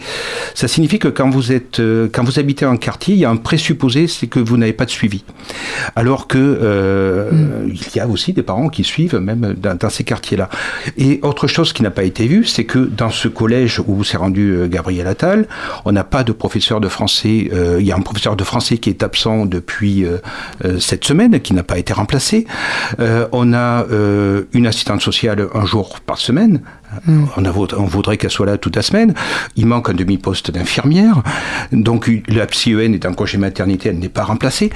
[0.54, 3.30] ça signifie que quand vous, êtes, euh, quand vous habitez un quartier, il y a
[3.30, 5.24] un présupposé, c'est que vous n'avez pas de suivi.
[5.96, 7.70] Alors que euh, Mm.
[7.72, 10.50] il y a aussi des parents qui suivent même dans, ces quartiers-là.
[10.98, 14.18] Et autre chose qui n'a pas été vue, c'est que dans ce collège où s'est
[14.18, 15.48] rendu euh, Gabriel Attal,
[15.86, 17.50] on n'a pas de professeur de français.
[17.54, 20.18] euh, il y a un professeur de français qui est absent depuis euh,
[20.80, 22.46] cette semaine, qui n'a pas été remplacé.
[23.32, 23.86] On a
[24.54, 26.62] une assistante sociale un jour par semaine.
[27.38, 29.14] On, a, vaud- on voudrait qu'elle soit là toute la semaine.
[29.56, 31.22] Il manque un demi-poste d'infirmière.
[31.72, 34.70] Donc la psy-EN est en congé maternité, elle n'est pas remplacée.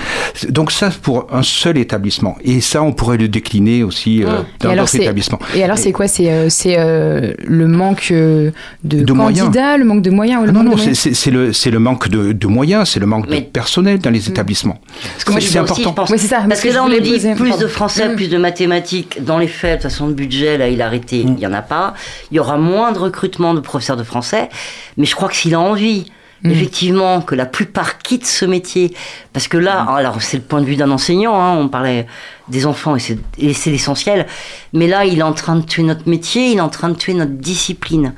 [0.49, 2.38] Donc ça pour un seul établissement.
[2.43, 5.39] Et ça, on pourrait le décliner aussi euh, Et dans alors, d'autres c'est- établissements.
[5.56, 6.08] Et alors, c'est quoi?
[6.08, 8.51] C'est euh, euh, le manque de,
[8.84, 9.45] De moyens.
[9.47, 11.17] candidats, le manque de moyens ou le Ah non, manque non, de c'est- moyens?
[11.53, 14.27] c'est c'est le, manque de, de moyens, c'est le manque Mais- de personnel dans les
[14.30, 14.80] établissements.
[15.25, 15.95] que moi, je C'est important.
[16.03, 16.43] aussi, Oui, ça.
[16.47, 17.34] Parce ce que là, on dit poser.
[17.36, 18.15] plus de français, Mm.
[18.15, 19.23] plus de mathématiques.
[19.23, 21.53] Dans les faits, de toute façon, le budget, là, il a arrêté, il n'y en
[21.53, 21.93] a pas.
[22.32, 24.50] Il y aura moins de recrutement de professeurs de français.
[24.98, 26.12] Mais je crois que s'il a envie,
[26.43, 28.93] effectivement, que la plupart quittent ce métier,
[29.34, 32.06] parce que là, alors c'est le point de vue d'un enseignant, hein, on parlait
[32.48, 34.28] des enfants et c'est et c'est l'essentiel,
[34.72, 36.96] mais là, il est en train de tuer notre métier, il est en train de
[36.96, 38.13] tuer notre discipline.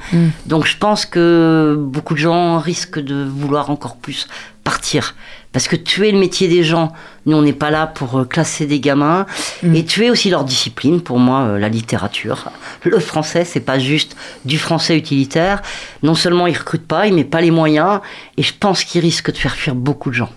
[0.45, 4.27] Donc je pense que beaucoup de gens risquent de vouloir encore plus
[4.69, 5.15] partir.
[5.51, 6.93] Parce que tuer le métier des gens,
[7.25, 9.25] nous on n'est pas là pour euh, classer des gamins,
[9.63, 12.51] et tuer aussi leur discipline, pour moi, euh, la littérature.
[12.83, 15.63] Le français, c'est pas juste du français utilitaire.
[16.03, 17.99] Non seulement il recrute pas, il met pas les moyens,
[18.37, 20.29] et je pense qu'il risque de faire fuir beaucoup de gens.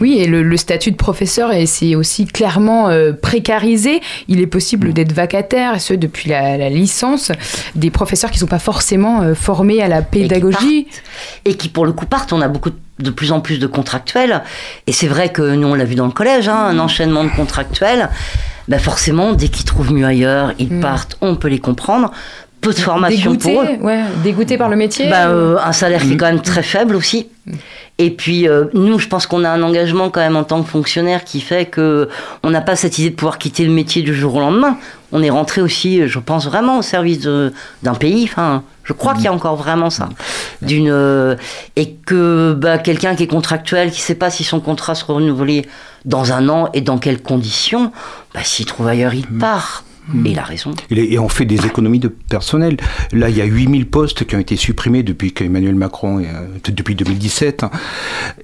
[0.00, 4.00] Oui, et le, le statut de professeur, c'est aussi clairement euh, précarisé.
[4.28, 7.32] Il est possible d'être vacataire, et ce depuis la, la licence,
[7.74, 10.86] des professeurs qui ne sont pas forcément euh, formés à la pédagogie.
[11.44, 12.32] et qui pour le coup partent.
[12.32, 14.42] On a beaucoup de- de plus en plus de contractuels.
[14.86, 17.30] Et c'est vrai que nous, on l'a vu dans le collège, hein, un enchaînement de
[17.30, 18.08] contractuels.
[18.68, 22.12] Ben forcément, dès qu'ils trouvent mieux ailleurs, ils partent, on peut les comprendre.
[22.62, 23.76] Peu de formation Dégoûtés, pour eux.
[23.80, 25.10] ouais, dégoûtés par le métier.
[25.10, 27.28] Bah, euh, un salaire qui est quand même très faible aussi.
[27.98, 30.70] Et puis euh, nous, je pense qu'on a un engagement quand même en tant que
[30.70, 32.08] fonctionnaire qui fait que
[32.42, 34.78] on n'a pas cette idée de pouvoir quitter le métier du jour au lendemain.
[35.10, 38.24] On est rentré aussi, je pense vraiment au service d'un pays.
[38.24, 40.08] Enfin, je crois qu'il y a encore vraiment ça.
[40.62, 41.36] D'une euh,
[41.76, 45.14] et que bah, quelqu'un qui est contractuel, qui ne sait pas si son contrat sera
[45.14, 45.66] renouvelé
[46.04, 47.92] dans un an et dans quelles conditions,
[48.34, 49.84] bah, s'il trouve ailleurs, il part.
[50.26, 50.72] Et il a raison.
[50.90, 52.76] Et les- Et on fait des économies de personnel.
[53.12, 56.70] Là, il y a 8000 postes qui ont été supprimés depuis qu'Emmanuel Macron, est, euh,
[56.72, 57.62] depuis 2017.
[57.62, 57.70] hein.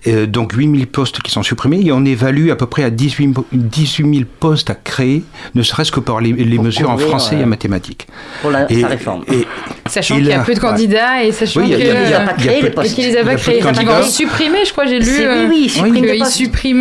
[0.06, 3.26] Euh, donc 8000 postes qui sont supprimés et on évalue à peu près à 18,
[3.28, 7.36] mo- 18 000 postes à créer, ne serait-ce que par les, les mesures en français
[7.40, 8.06] et en mathématiques.
[8.40, 9.24] Pour la, Et- sa réforme.
[9.32, 9.46] et-
[9.86, 10.68] Sachant et qu'il y a peu de ouais.
[10.68, 12.56] candidats et sachant Oui, il y a- il il Il pas il y a créé
[12.60, 12.94] peu- les Et postes.
[12.94, 14.02] qu'ils les Il a de créés.
[14.04, 15.06] Supprimaient, je crois, j'ai lu.
[15.20, 16.02] Euh, oui, oui,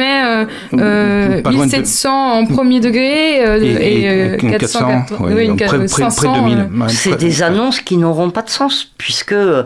[0.04, 4.38] euh, euh, Pas loin de- 1700 en premier degré euh, et, euh,
[4.68, 4.86] 400,
[5.24, 6.58] ouais, oui, près, près- près 500, de 1000.
[6.60, 9.64] euh, Ouais, C'est des annonces qui n'auront pas de sens, puisque euh,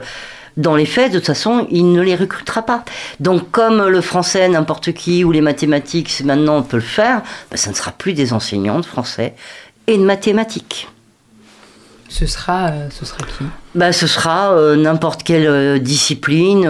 [0.58, 2.84] dans les faits, de toute façon, il ne les recrutera pas.
[3.20, 7.22] Donc, comme le français, n'importe qui, ou les mathématiques, c'est maintenant on peut le faire,
[7.50, 9.34] ben, ça ne sera plus des enseignants de français
[9.88, 10.88] et de mathématiques.
[12.12, 13.46] Ce sera, euh, ce sera qui?
[13.74, 16.70] Bah, ce sera euh, n'importe quelle euh, discipline,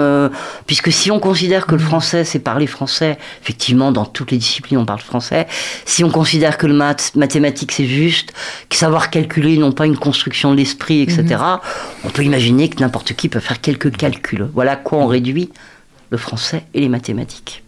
[0.68, 4.78] puisque si on considère que le français, c'est parler français, effectivement, dans toutes les disciplines,
[4.78, 5.48] on parle français.
[5.86, 8.34] Si on considère que le maths, mathématique, c'est juste,
[8.70, 11.42] que savoir calculer, non pas une construction de l'esprit, etc.,
[12.04, 14.48] on peut imaginer que n'importe qui peut faire quelques calculs.
[14.54, 15.50] Voilà à quoi on réduit
[16.12, 17.64] le français et les mathématiques.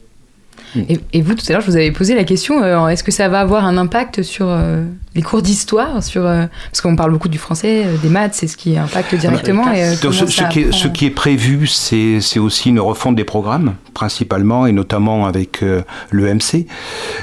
[0.89, 3.12] Et, et vous, tout à l'heure, je vous avais posé la question euh, est-ce que
[3.12, 4.83] ça va avoir un impact sur euh,
[5.15, 8.47] les cours d'histoire sur, euh, Parce qu'on parle beaucoup du français, euh, des maths, c'est
[8.47, 9.71] ce qui impacte directement.
[9.71, 12.79] et, euh, Donc, ce, qui est, apprend ce qui est prévu, c'est c'est aussi une
[12.79, 15.81] refonte des programmes, principalement, et notamment avec euh,
[16.12, 16.65] l'EMC.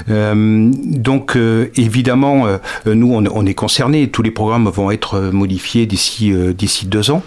[0.09, 4.09] Euh, donc, euh, évidemment, euh, nous, on, on est concernés.
[4.09, 7.23] Tous les programmes vont être modifiés d'ici euh, d'ici deux ans.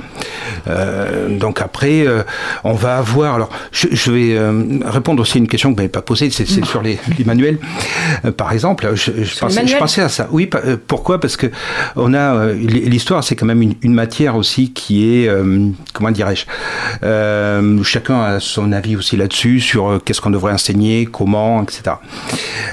[0.66, 2.22] Euh, donc après, euh,
[2.64, 3.34] on va avoir.
[3.34, 6.13] Alors, je, je vais euh, répondre aussi à une question que vous m'avez pas posée.
[6.14, 7.58] C'est c'est sur les, les manuels,
[8.24, 8.88] Euh, par exemple.
[8.94, 10.28] Je, pensais, je manuels pensais à ça.
[10.30, 11.20] Oui, pa- euh, pourquoi?
[11.20, 11.48] Parce que
[11.96, 16.10] on a euh, l'histoire, c'est quand même une, une matière aussi qui est euh, comment
[16.10, 16.44] dirais-je
[17.84, 21.96] Chacun a son avis aussi là-dessus sur qu'est-ce qu'on devrait enseigner, comment, etc.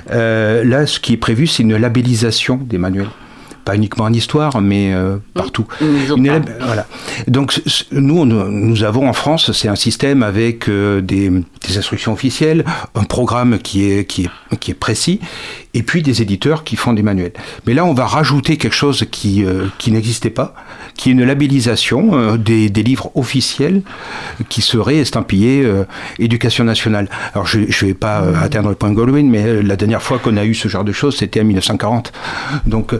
[0.10, 3.10] Là, ce qui est prévu, c'est une labellisation des manuels.
[3.72, 5.66] Pas uniquement en histoire, mais euh, partout.
[6.18, 6.86] Une lab- voilà.
[7.30, 7.62] Donc
[7.94, 12.66] nous, on- nous avons en France, c'est un système avec euh, des, des instructions officielles,
[12.96, 15.22] un programme qui est, qui est, qui est précis,
[15.74, 17.34] et puis des éditeurs qui font des manuels.
[17.66, 20.54] Mais là, on va rajouter quelque chose qui, euh, qui n'existait pas,
[20.96, 23.82] qui est une labellisation euh, des, des livres officiels
[24.50, 25.86] qui seraient estampillés euh,
[26.20, 27.10] Éducation nationale.
[27.34, 30.20] Alors, je ne vais pas euh, atteindre le point Goldwyn, mais euh, la dernière fois
[30.20, 32.12] qu'on a eu ce genre de choses, c'était en 1940.
[32.66, 33.00] Donc, euh,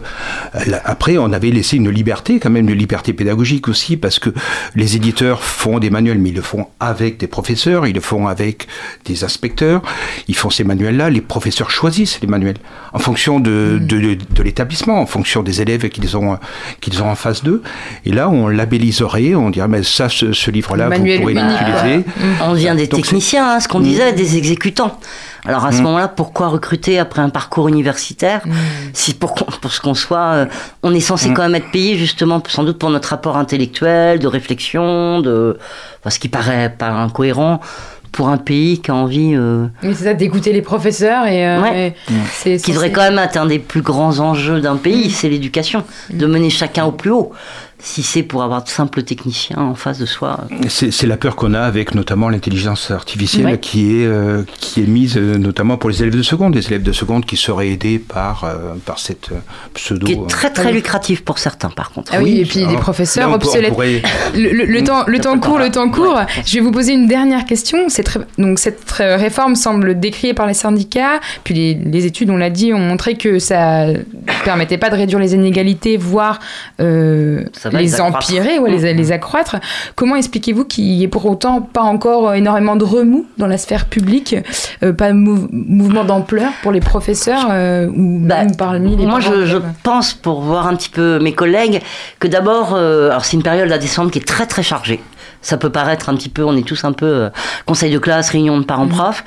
[0.84, 4.30] après, on avait laissé une liberté, quand même, une liberté pédagogique aussi, parce que
[4.74, 8.26] les éditeurs font des manuels, mais ils le font avec des professeurs, ils le font
[8.28, 8.66] avec
[9.04, 9.82] des inspecteurs,
[10.28, 12.56] ils font ces manuels-là, les professeurs choisissent les manuels
[12.92, 16.38] en fonction de, de, de- de l'établissement, en fonction des élèves qu'ils ont,
[16.80, 17.62] qu'ils ont en face d'eux.
[18.04, 22.04] Et là, on labelliserait, on dirait, mais ça, ce, ce livre-là, vous pourrez l'utiliser.
[22.44, 23.84] On vient des Donc, techniciens, hein, ce qu'on Mm.
[23.84, 24.98] disait, des exécutants.
[25.44, 25.82] Alors à ce Mm.
[25.84, 28.42] moment-là, pourquoi recruter après un parcours universitaire
[28.92, 29.34] Si pour,
[29.68, 30.46] ce qu'on soit, euh,
[30.84, 31.34] on est censé Mm.
[31.34, 35.58] quand même être payé justement, sans doute pour notre rapport intellectuel, de réflexion, de
[36.00, 37.60] enfin, ce qui paraît pas incohérent
[38.12, 41.46] pour un pays qui a envie, euh, Oui, c'est ça, d'écouter les professeurs et.
[41.46, 41.94] euh, Ouais.
[42.46, 45.82] et qui devrait quand même être un des plus grands enjeux d'un pays, c'est l'éducation,
[46.10, 47.32] de mener chacun au plus haut.
[47.84, 50.38] Si c'est pour avoir de simples techniciens en face de soi.
[50.68, 53.58] C'est la peur qu'on a avec notamment l'intelligence artificielle Ouais.
[53.58, 56.84] qui, est, euh, qui est mise euh, notamment pour les élèves de seconde, les élèves
[56.84, 59.30] de seconde qui seraient aidés par, euh, par cette
[59.74, 60.06] pseudo.
[60.06, 60.74] Qui est très très Oui.
[60.74, 62.12] lucratif pour certains par contre.
[62.14, 63.72] Ah oui, et puis alors, professeurs là, obsolètes.
[63.72, 64.02] pourrait-
[64.34, 66.14] Le, le- le temps, le temps court, le temps court.
[66.14, 66.26] Ouais.
[66.46, 67.78] Je vais vous poser une dernière question.
[67.88, 72.50] Très- donc cette réforme semble décriée par les syndicats, puis les, les études, on l'a
[72.50, 73.86] dit, ont montré que ça
[74.44, 76.38] permettait pas de réduire les inégalités, voire
[76.80, 78.98] euh, va les, empirer, ouais, les, Mhm.
[78.98, 79.56] les accroître.
[79.94, 83.86] Comment expliquez-vous qu'il y ait pour autant pas encore énormément de remous dans la sphère
[83.86, 84.34] publique,
[84.82, 89.06] euh, pas de mou- mouvement d'ampleur pour les professeurs euh, ou Bah, même parmi les
[89.06, 91.80] Moi, je, pense, pour voir un petit peu mes collègues,
[92.18, 95.00] que d'abord, euh, alors c'est une période à décembre qui est très très chargée.
[95.44, 97.30] Ça peut paraître un petit peu, on est tous un peu euh,
[97.66, 99.24] conseil de classe, réunion de parents-profs,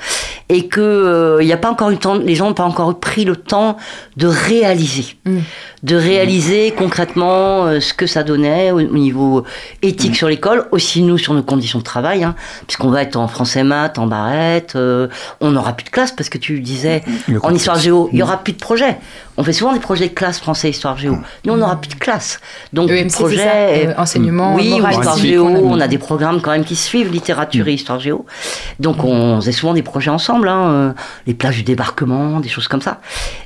[0.48, 2.64] et que euh, il y a pas encore eu le temps, les gens n'ont pas
[2.64, 3.76] encore pris le temps
[4.16, 4.85] de réaliser,
[5.24, 5.38] Mm.
[5.82, 9.44] de réaliser concrètement euh, ce que ça donnait au, au niveau
[9.82, 12.34] éthique sur l'école, aussi nous sur nos conditions de travail, hein,
[12.66, 15.08] puisqu'on va être en français maths, en barrette, euh,
[15.40, 17.58] on n'aura plus de classe parce que tu disais Le en contexte.
[17.60, 18.96] histoire géo, il y aura plus de projet.
[19.38, 21.18] On fait souvent des projets de classe français histoire géo.
[21.44, 22.40] Nous, on n'aura plus de classe.
[22.72, 23.36] Donc, EMC, projet.
[23.36, 25.46] ça, euh, enseignement oui, moral, histoire géo.
[25.46, 28.24] on a- des programmes quand même qui suivent, littérature et histoire géo.
[28.80, 30.48] Donc, on faisait souvent des projets ensemble.
[30.48, 30.94] hein,
[31.26, 33.00] les plages du débarquement, des choses comme ça.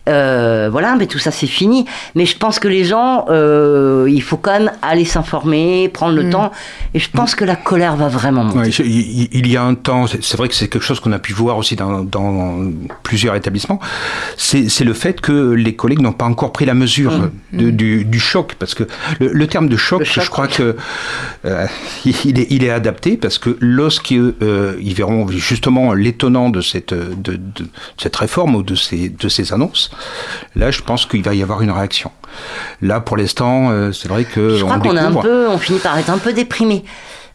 [0.08, 1.84] Euh, voilà, mais tout ça, c'est fini.
[2.14, 6.24] Mais je pense que les gens, euh, il faut quand même aller s'informer, prendre le
[6.24, 6.30] Mm.
[6.30, 6.50] temps.
[6.94, 8.58] Et je pense que la colère va vraiment monter.
[8.58, 8.68] Ouais,
[9.32, 11.56] il y a un temps, c'est vrai que c'est quelque chose qu'on a pu voir
[11.58, 12.58] aussi dans, dans
[13.02, 13.80] plusieurs établissements,
[14.36, 18.20] c'est le fait que les collègues n'ont pas encore pris la mesure de- du, du
[18.20, 18.84] choc, parce que
[19.20, 20.76] le, le terme de choc, je crois que
[21.44, 21.66] euh,
[22.04, 26.94] il, est, il est adapté, parce que lorsqu'ils euh, ils verront justement l'étonnant de cette,
[26.94, 27.40] de,
[27.96, 29.90] cette réforme ou de ces, de ces annonces,
[30.56, 32.10] là je pense qu'il va y avoir une réaction.
[32.82, 35.22] Là pour l'instant, euh, c'est vrai que Je crois on qu'on a un découvre.
[35.22, 36.84] peu, on finit par être un peu déprimé.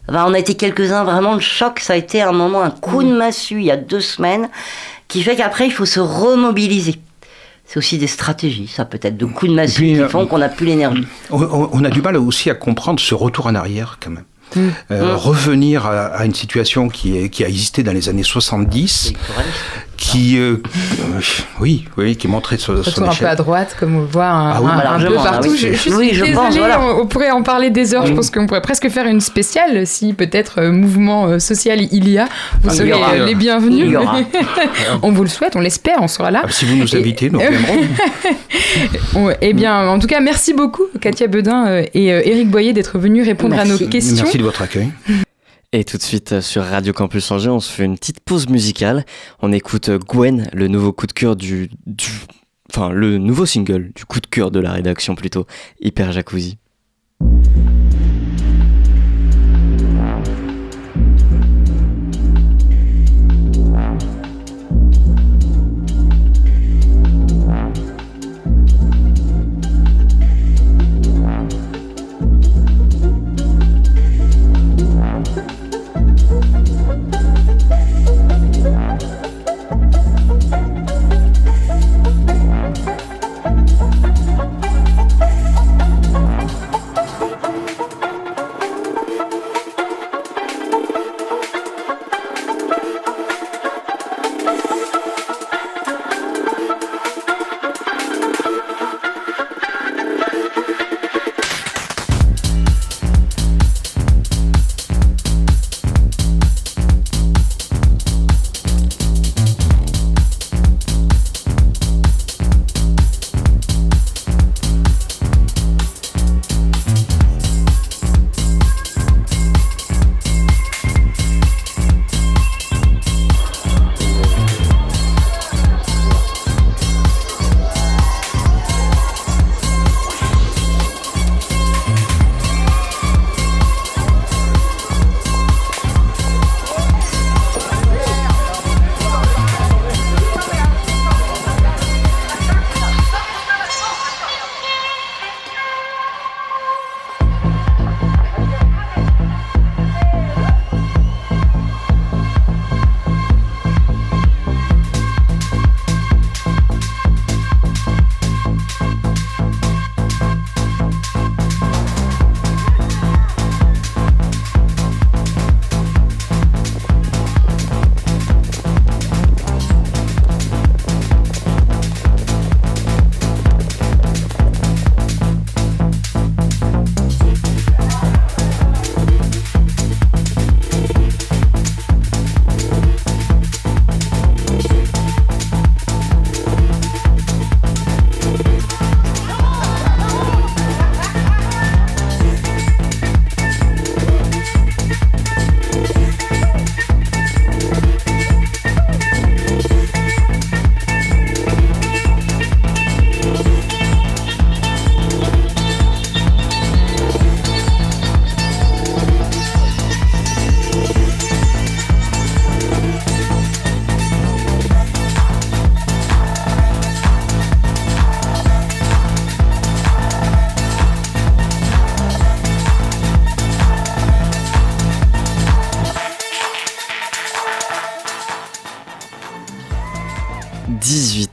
[0.08, 3.02] Enfin, on a été quelques-uns vraiment le choc, ça a été un moment, un coup
[3.02, 4.48] de massue il y a deux semaines,
[5.08, 6.96] qui fait qu'après il faut se remobiliser.
[7.64, 10.38] C'est aussi des stratégies, ça peut-être, de coups de massue puis, qui euh, font qu'on
[10.38, 11.06] n'a plus l'énergie.
[11.30, 14.24] On, a du mal aussi à comprendre ce retour en arrière quand même.
[14.54, 14.68] Mm.
[14.92, 15.16] Euh, Mm.
[15.16, 19.56] Revenir à, à une situation qui, est, qui a existé dans les années 70, Électoraliste.
[19.96, 20.56] Qui, euh,
[21.00, 21.20] euh,
[21.60, 24.26] oui, oui, qui montrait son, son Retour un peu à droite, comme on le voit
[24.26, 25.50] un, Ah oui, un- un peu ah partout.
[25.50, 25.56] oui.
[25.58, 26.80] je, je suis Oui, je désolée, pense, voilà.
[26.80, 28.06] on, on pourrait en parler des heures.
[28.06, 28.16] Je Mm.
[28.16, 32.18] pense qu'on pourrait presque faire une spéciale si peut-être euh, mouvement euh, social il y
[32.18, 32.26] a.
[32.62, 33.96] Vous Ah, serez aura, les bienvenus.
[35.02, 36.42] on vous le souhaite, on l'espère, on sera là.
[36.44, 37.74] Ah, si vous nous invitez, nous reviendrons.
[39.40, 43.24] Eh bien, en tout cas, merci beaucoup, Katia Bedin et euh, Éric Boyer, d'être venus
[43.26, 44.16] répondre à nos questions.
[44.24, 44.88] Merci de votre accueil.
[45.72, 48.48] Et tout de suite euh, sur Radio Campus Angers, on se fait une petite pause
[48.48, 49.04] musicale.
[49.40, 52.10] On écoute euh, Gwen, le nouveau coup de cœur du, du
[52.70, 55.46] enfin le nouveau single du coup de cœur de la rédaction plutôt,
[55.80, 56.58] Hyper Jacuzzi.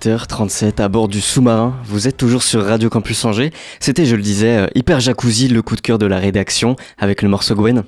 [0.06, 1.76] H 37 à bord du sous-marin.
[1.86, 3.52] Vous êtes toujours sur Radio Campus Angers.
[3.80, 7.22] C'était, je le disais, euh, Hyper Jacuzzi, le coup de cœur de la rédaction avec
[7.22, 7.84] le morceau Gwen.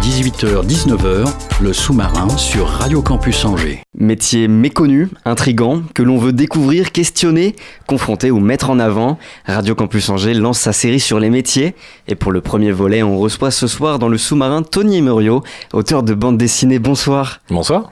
[0.00, 3.82] 18h-19h, le sous-marin sur Radio Campus Angers.
[3.96, 7.54] Métier méconnu, intrigant, que l'on veut découvrir, questionner,
[7.86, 9.18] confronter ou mettre en avant.
[9.46, 11.74] Radio Campus Angers lance sa série sur les métiers.
[12.08, 15.42] Et pour le premier volet, on reçoit ce soir dans le sous-marin Tony Emerio,
[15.72, 16.78] auteur de bande dessinée.
[16.78, 17.40] Bonsoir.
[17.48, 17.90] Bonsoir.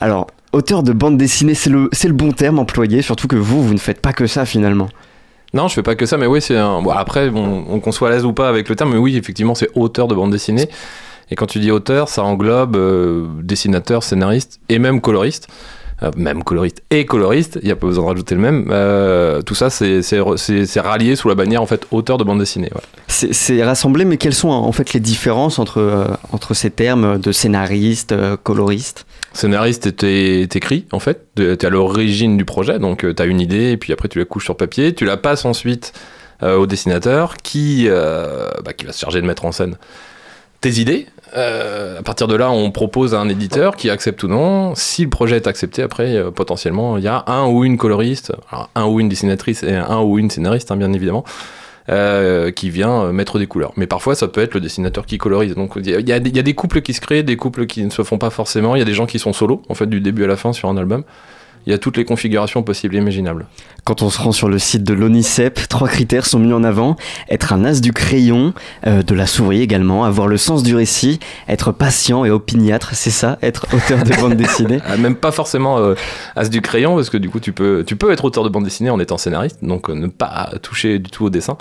[0.00, 3.62] Alors, auteur de bande dessinée, c'est le, c'est le bon terme employé, surtout que vous,
[3.62, 4.88] vous ne faites pas que ça finalement.
[5.52, 6.80] Non, je fais pas que ça, mais oui, c'est un.
[6.80, 9.16] Bon, après, bon, on qu'on soit à l'aise ou pas avec le terme, mais oui,
[9.16, 10.68] effectivement, c'est auteur de bande dessinée.
[11.30, 15.48] Et quand tu dis auteur, ça englobe euh, dessinateur, scénariste et même coloriste.
[16.02, 18.68] Euh, même coloriste et coloriste, il n'y a pas besoin de rajouter le même.
[18.70, 22.24] Euh, tout ça, c'est c'est- c'est- c'est rallié sous la bannière en fait auteur de
[22.24, 22.70] bande dessinée.
[22.74, 22.80] ouais.
[23.08, 28.14] C'est, rassemblé, mais quelles sont en fait les différences entre, entre ces termes de scénariste,
[28.42, 29.04] coloriste?
[29.32, 33.40] Scénariste, t'é- t'écris en fait, de- t'es à l'origine du projet, donc euh, t'as une
[33.40, 35.92] idée et puis après tu la couches sur papier, tu la passes ensuite
[36.42, 39.76] euh, au dessinateur qui, euh, bah, qui va se charger de mettre en scène
[40.60, 41.06] tes idées.
[41.32, 44.74] À partir de là, on propose à un éditeur qui accepte ou non.
[44.74, 48.32] Si le projet est accepté, après, potentiellement, il y a un ou une coloriste,
[48.74, 51.24] un ou une dessinatrice et un ou une scénariste, hein, bien évidemment,
[51.88, 53.72] euh, qui vient euh, mettre des couleurs.
[53.76, 55.54] Mais parfois, ça peut être le dessinateur qui colorise.
[55.54, 57.66] Donc, il y, a- des- il y a des couples qui se créent, des couples
[57.66, 58.76] qui ne se font pas forcément.
[58.76, 60.52] Il y a des gens qui sont solo, en fait, du début à la fin
[60.52, 61.04] sur un album.
[61.66, 63.46] Il y a toutes les configurations possibles et imaginables.
[63.84, 66.96] Quand on se rend sur le site de l'ONICEP, trois critères sont mis en avant.
[67.28, 68.54] Être un as du crayon,
[68.86, 73.10] euh, de la souris également, avoir le sens du récit, être patient et opiniâtre, c'est
[73.10, 75.94] ça, être auteur de bande dessinée Ah, Même pas forcément euh,
[76.36, 78.64] as du crayon, parce que du coup, tu peux, tu peux être auteur de bande
[78.64, 81.56] dessinée en étant scénariste, donc euh, ne pas toucher du tout au dessin.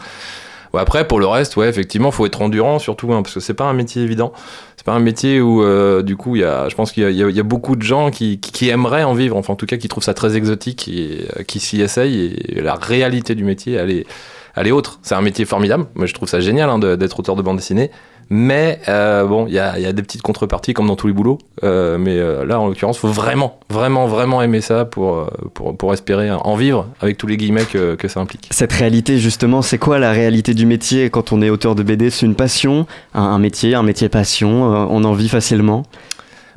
[0.74, 3.54] Ouais, après, pour le reste, ouais, effectivement, faut être endurant surtout, hein, parce que c'est
[3.56, 4.34] pas un métier évident.
[4.80, 7.40] C'est pas un métier où euh, du coup il y a je pense qu'il y,
[7.40, 10.14] a- beaucoup de gens qui, aimeraient en vivre enfin en tout cas qui trouvent ça
[10.14, 14.08] très exotique et euh, qui s'y essayent et la réalité du métier elle est
[14.56, 15.00] elle est autre.
[15.04, 15.88] C'est un métier formidable.
[15.96, 17.92] Moi je trouve ça génial hein, d'être auteur de bande dessinée
[18.30, 21.08] mais euh, bon il y a, il y a des petites contreparties comme dans tous
[21.08, 21.40] les boulots.
[21.64, 25.94] Euh, mais euh, là en l'occurrence faut vraiment vraiment vraiment aimer ça pour pour, pour
[25.94, 28.48] espérer en vivre avec tous les guillemets que, que ça implique.
[28.52, 32.10] Cette réalité, justement, c'est quoi la réalité du métier quand on est auteur de BD
[32.10, 35.84] C'est une passion, un, un métier, un métier passion, on en vit facilement?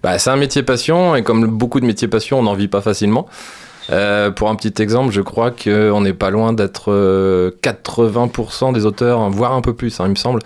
[0.03, 2.81] Bah, c'est un métier passion et comme beaucoup de métiers passion, on n'en vit pas
[2.81, 3.29] facilement.
[3.91, 8.87] Euh, pour un petit exemple, je crois qu'on n'est pas loin d'être euh, 80% des
[8.87, 10.41] auteurs, hein, voire un peu plus, hein, il me semble,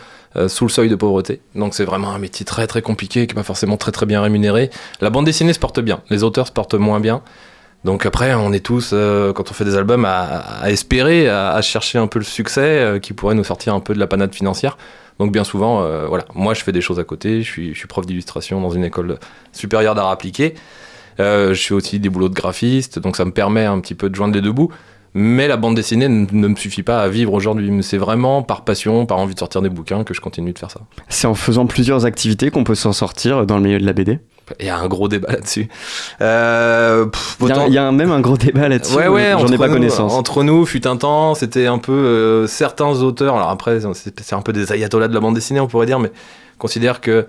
[0.49, 1.41] sous le seuil de pauvreté.
[1.55, 4.21] Donc c'est vraiment un métier très très compliqué, qui n'est pas forcément très très bien
[4.21, 4.71] rémunéré.
[5.01, 7.23] La bande dessinée se porte bien, les auteurs se portent moins bien.
[7.85, 11.99] Donc après, on est tous, euh, quand on fait des albums, à, espérer, à, chercher
[11.99, 14.77] un peu le succès euh, qui pourrait nous sortir un peu de la panade financière.
[15.19, 17.79] Donc bien souvent, euh, voilà, moi je fais des choses à côté, je suis, je
[17.79, 19.19] suis prof d'illustration dans une école
[19.53, 20.55] supérieure d'art appliqué.
[21.21, 24.11] Euh, je fais aussi des boulots de graphiste, donc ça me permet un petit peu
[24.11, 24.71] de joindre les deux bouts.
[25.19, 27.73] Mais la bande dessinée ne, me suffit pas à vivre aujourd'hui.
[27.83, 30.71] C'est vraiment par passion, par envie de sortir des bouquins que je continue de faire
[30.71, 30.81] ça.
[31.09, 34.19] C'est en faisant plusieurs activités qu'on peut s'en sortir dans le milieu de la BD
[34.61, 35.69] Il y a un gros débat là-dessus.
[36.21, 37.07] Euh,
[37.41, 39.47] Il y a- autant- il y, a même un gros débat là-dessus, Ouais, ouais, j'en
[39.49, 40.13] ai pas nous- connaissance.
[40.13, 43.37] Entre nous, fut un temps, c'était un peu euh, certains auteurs.
[43.37, 45.99] Alors après, c'est c'est un peu des ayatollahs de la bande dessinée, on pourrait dire,
[45.99, 46.13] mais
[46.59, 47.27] considère que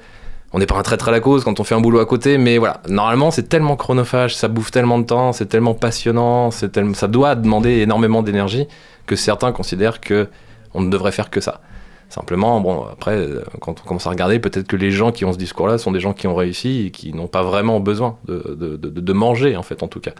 [0.54, 2.38] on n'est pas un traître à la cause quand on fait un boulot à côté.
[2.38, 6.72] Mais voilà, normalement, c'est tellement chronophage, ça bouffe tellement de temps, c'est tellement passionnant, c'est
[6.72, 8.68] tellement, ça doit demander énormément d'énergie
[9.06, 10.28] que certains considèrent que
[10.74, 11.62] on ne devrait faire que ça.
[12.10, 15.34] Simplement, bon, après, euh, quand on commence à regarder, peut-être que les gens qui ont
[15.34, 19.14] ce discours-là sont des gens qui ont réussi et qui n'ont pas vraiment besoin de,
[19.14, 20.14] manger, en fait, en tout cas.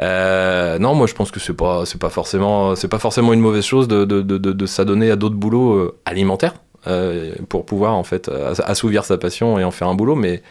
[0.00, 5.10] Euh, non, moi je pense que c'est pas, pas forcément, une mauvaise chose de s'adonner
[5.10, 6.54] à d'autres boulots euh, alimentaires
[6.86, 10.42] euh, pour pouvoir en fait ass- assouvir sa passion et en faire un boulot, mais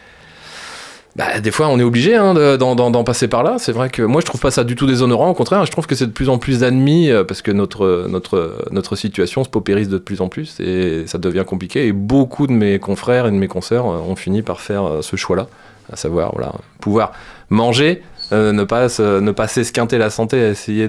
[1.16, 3.56] bah, des fois on est obligé hein, de- d'en, passer par là.
[3.58, 5.86] C'est vrai que moi je trouve pas ça du tout déshonorant, au contraire, je trouve
[5.86, 9.48] que c'est de plus en plus admis euh, parce que notre, notre, notre situation se
[9.48, 11.86] paupérise de plus en plus et ça devient compliqué.
[11.86, 15.02] Et beaucoup de mes confrères et de mes consoeurs euh, ont fini par faire euh,
[15.02, 15.48] ce choix-là,
[15.92, 17.12] à savoir voilà, pouvoir
[17.50, 20.88] manger euh, ne pas se- ne pas s'esquinter la santé, essayer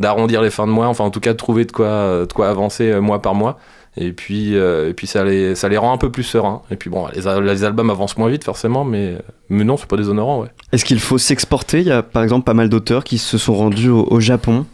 [0.00, 2.48] d'arrondir les fins de mois, enfin en tout cas de trouver de quoi de quoi
[2.48, 3.58] avancer euh, mois par mois.
[4.00, 6.62] Et puis euh, et puis ça les ça les rend un peu plus sereins.
[6.70, 9.16] Et puis bon, les, les albums avancent moins vite forcément, mais
[9.48, 10.48] mais non, c'est pas déshonorant, ouais.
[10.72, 11.80] Est-ce qu'il faut s'exporter?
[11.80, 14.66] Il y a par exemple pas mal d'auteurs qui se sont rendus au, au Japon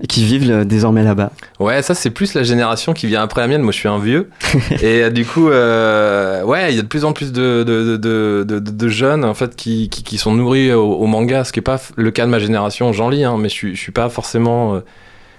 [0.00, 1.30] et qui vivent euh, désormais là-bas.
[1.60, 3.62] Ouais, ça c'est plus la génération qui vient après la mienne.
[3.62, 4.28] Moi, je suis un vieux,
[4.82, 7.96] et euh, du coup, euh, ouais, il y a de plus en plus de, de,
[8.58, 11.62] de, jeunes en fait qui, qui, qui sont nourris au, au manga, ce qui est
[11.62, 12.92] pas le cas de ma génération.
[12.92, 14.74] J'en lis, hein, mais je suis, je suis pas forcément.
[14.76, 14.80] euh,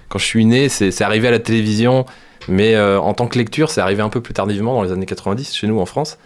[0.08, 2.06] quand je suis né, c'est c'est arrivé à la télévision,
[2.48, 5.06] mais euh, en tant que lecture, c'est arrivé un peu plus tardivement dans les années
[5.06, 6.18] 90 chez nous en France.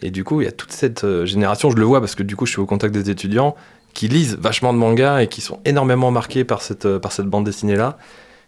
[0.00, 2.22] Et du coup, il y a toute cette euh, génération, je le vois parce que
[2.22, 3.56] du coup, je suis au contact des étudiants
[3.94, 7.26] qui lisent vachement de mangas et qui sont énormément marqués par cette, euh, par cette
[7.26, 7.98] bande dessinée-là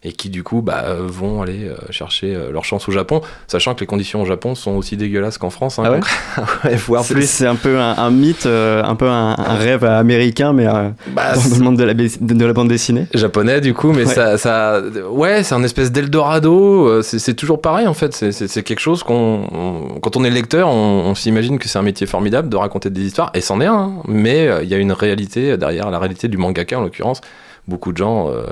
[0.02, 3.74] et qui du coup bah, vont aller euh, chercher euh, leur chance au Japon, sachant
[3.74, 5.78] que les conditions au Japon sont aussi dégueulasses qu'en France.
[5.78, 7.28] hein, Ah ouais Ouais, plus.
[7.28, 10.88] C'est un peu un, un mythe, euh, un peu un, un rêve américain, mais euh,
[11.08, 13.08] Bah, dans, le monde de la, ba- de, de la bande dessinée.
[13.12, 14.14] japonais du coup mais Ouais.
[14.14, 14.80] ça, ça
[15.10, 20.00] ouais c'est un espèce d'Eldorado c'est toujours pareil en fait c'est- quelque chose qu'on on-
[20.00, 23.02] quand on est lecteur on, on s'imagine que c'est un métier formidable de raconter des
[23.02, 23.92] histoires et c'en est un hein.
[24.08, 27.20] mais il y a une réalité derrière la réalité du mangaka en l'occurrence
[27.68, 28.44] beaucoup de gens euh,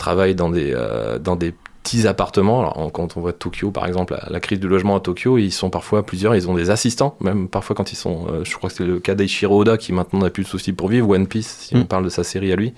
[0.00, 4.14] travaillent dans des euh, dans des petits appartements Alors, quand on voit Tokyo par exemple
[4.14, 7.16] la, la crise du logement à Tokyo ils sont parfois plusieurs ils ont des assistants
[7.20, 9.92] même parfois quand ils sont euh, je crois que c'est le cas d'Eiichiro Oda qui
[9.92, 11.80] maintenant n'a plus de soucis pour vivre One Piece si Mm.
[11.80, 12.74] on parle de sa série à lui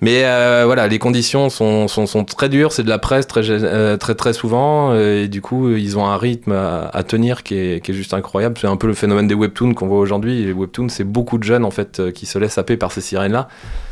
[0.00, 3.50] mais euh, voilà, les conditions sont, sont, sont très dures, c'est de la presse très,
[3.50, 7.56] euh, très, très souvent, et du coup, ils ont un rythme à, à tenir qui
[7.56, 8.56] est, qui est juste incroyable.
[8.60, 10.44] C'est un peu le phénomène des webtoons qu'on voit aujourd'hui.
[10.44, 13.48] Les webtoons, c'est beaucoup de jeunes en fait qui se laissent happer par ces sirènes-là.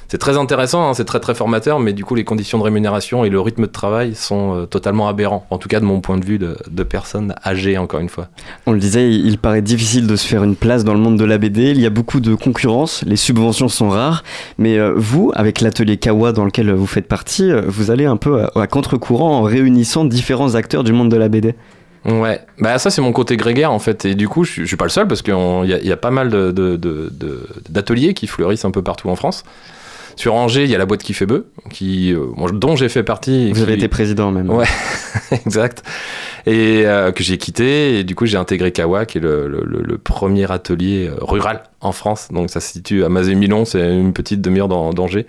[0.09, 3.24] C'est très intéressant, hein, c'est très très formateur, mais du coup, les conditions de rémunération
[3.24, 5.44] et le rythme de travail sont euh, totalement aberrants.
[5.50, 8.28] En tout cas, de mon point de vue de, de personnes âgées, encore une fois.
[8.66, 11.24] On le disait, il paraît difficile de se faire une place dans le monde de
[11.24, 11.70] la BD.
[11.72, 14.22] Il y a beaucoup de concurrence, les subventions sont rares.
[14.59, 18.16] Mais euh, vous, avec l'atelier Kawa dans lequel vous faites partie, euh, vous allez un
[18.16, 21.57] peu à, à contre-courant en réunissant différents acteurs du monde de la BD.
[22.04, 24.76] Ouais, bah ça c'est mon côté grégaire en fait, et du coup je, je suis
[24.76, 27.11] pas le seul parce qu'il y, a- il y a pas mal de- de- de-
[27.12, 29.42] de- d'ateliers qui fleurissent un peu partout en France.
[30.16, 33.02] Sur Angers, il y a la boîte qui fait bœuf, qui, euh, dont j'ai fait
[33.02, 33.52] partie.
[33.52, 34.50] Vous avez été président même.
[34.50, 34.64] Ouais,
[35.30, 35.82] exact.
[36.46, 39.64] Et euh, que j'ai quitté, et du coup j'ai intégré Kawa, qui est le, le-
[39.66, 42.28] le- le premier atelier euh, rural en France.
[42.30, 45.26] Donc ça se situe à Mazé-Milon, c'est une petite demi-heure d'An- d'Angers.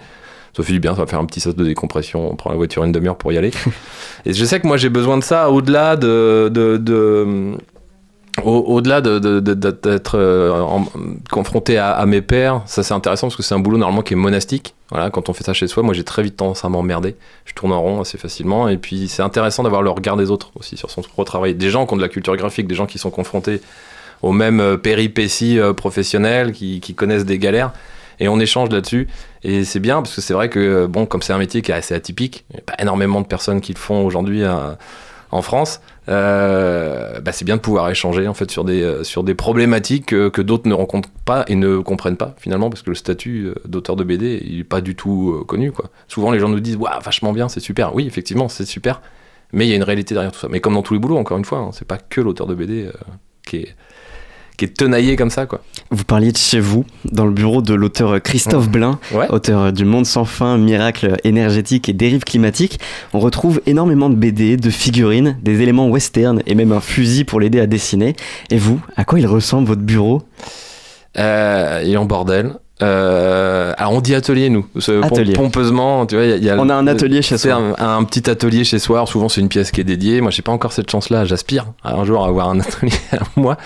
[0.55, 2.55] Ça fait du bien, ça va faire un petit sauce de décompression, on prend la
[2.55, 3.51] voiture une demi-heure pour y aller.
[4.25, 7.55] et je sais que moi j'ai besoin de ça au-delà de, de, de,
[8.43, 10.79] au-delà de- de- de- de- d'être euh,
[11.29, 14.17] confronté à, mes pairs, ça c'est intéressant parce que c'est un boulot normalement qui est
[14.17, 14.75] monastique.
[14.89, 17.15] Voilà, quand on fait ça chez soi, moi j'ai très vite tendance à m'emmerder.
[17.45, 18.69] Je tourne en rond assez facilement.
[18.69, 21.55] Et puis c'est intéressant d'avoir le regard des autres aussi sur son propre travail.
[21.55, 23.61] Des gens qui ont de la culture graphique, des gens qui sont confrontés
[24.21, 27.71] aux mêmes euh, péripéties euh, professionnelles, qui, connaissent des galères.
[28.19, 29.07] Et on échange là-dessus.
[29.43, 31.75] Et c'est bien parce que c'est vrai que, bon, comme c'est un métier qui est
[31.75, 34.71] assez atypique, il n'y a pas énormément de personnes qui le font aujourd'hui euh,
[35.31, 35.81] en France.
[36.09, 40.13] Euh, bah, c'est bien de pouvoir échanger en fait sur des, euh, sur des problématiques
[40.13, 43.51] euh, que d'autres ne rencontrent pas et ne comprennent pas finalement parce que le statut
[43.65, 45.89] d'auteur de BD il est pas du tout connu quoi.
[46.07, 47.93] Souvent les gens nous disent waouh vachement bien c'est super.
[47.93, 49.01] Oui effectivement c'est super
[49.51, 50.47] mais il y a une réalité derrière tout ça.
[50.49, 52.55] Mais comme dans tous les boulots encore une fois hein, c'est pas que l'auteur de
[52.55, 52.89] BD
[53.45, 53.75] qui est
[54.57, 55.61] qui est tenaillé comme ça quoi.
[55.91, 59.29] Vous parliez de chez vous, dans le bureau de l'auteur Christophe Blin, Ouais.
[59.29, 62.79] auteur du Monde sans fin, Miracle énergétique et dérive climatique.
[63.13, 67.39] On retrouve énormément de BD, de figurines, des éléments western et même un fusil pour
[67.39, 68.15] l'aider à dessiner.
[68.49, 70.23] Et vous, à quoi il ressemble votre bureau?
[71.17, 72.53] Euh, il est en bordel.
[72.83, 74.65] Euh, alors on dit atelier nous,
[75.01, 75.33] Atelier.
[75.33, 77.53] pompeusement, tu vois, il y a- y a On a un atelier chez soi.
[77.53, 78.97] Un, un petit atelier chez soi.
[78.99, 80.21] Alors, souvent c'est une pièce qui est dédiée.
[80.21, 81.25] Moi j'ai pas encore cette chance-là.
[81.25, 83.57] J'aspire à un jour à avoir un atelier à moi.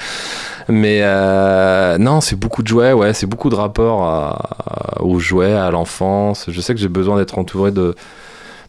[0.70, 2.94] Mais euh, non, c'est beaucoup de jouets.
[2.94, 6.46] Ouais, c'est beaucoup de rapports à- aux jouets, à l'enfance.
[6.48, 7.96] Je sais que j'ai besoin d'être entouré de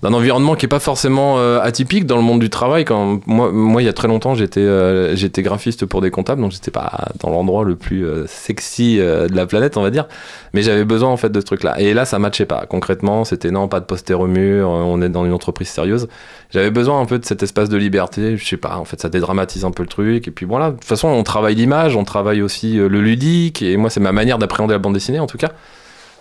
[0.02, 2.84] d'un environnement qui est pas forcément euh, atypique dans le monde du travail.
[2.84, 6.42] Quand moi, moi il y a très longtemps, j'étais euh, j'étais graphiste pour des comptables,
[6.42, 10.08] donc j'étais pas dans l'endroit le plus euh, sexy de la planète, on va dire.
[10.54, 11.80] Mais j'avais besoin en fait de ce truc-là.
[11.80, 12.66] Et là, ça matchait pas.
[12.66, 14.68] Concrètement, c'était non, pas de poster au mur.
[14.68, 16.08] On est dans une entreprise sérieuse.
[16.50, 18.36] J'avais besoin un peu de cet espace de liberté.
[18.36, 18.76] Je sais pas.
[18.78, 20.26] En fait, ça dédramatise un peu le truc.
[20.26, 20.70] Et puis voilà.
[20.70, 23.62] De toute façon, on travaille l'image, on travaille aussi le ludique.
[23.62, 25.52] Et moi, c'est ma manière d'appréhender la bande dessinée, en tout cas.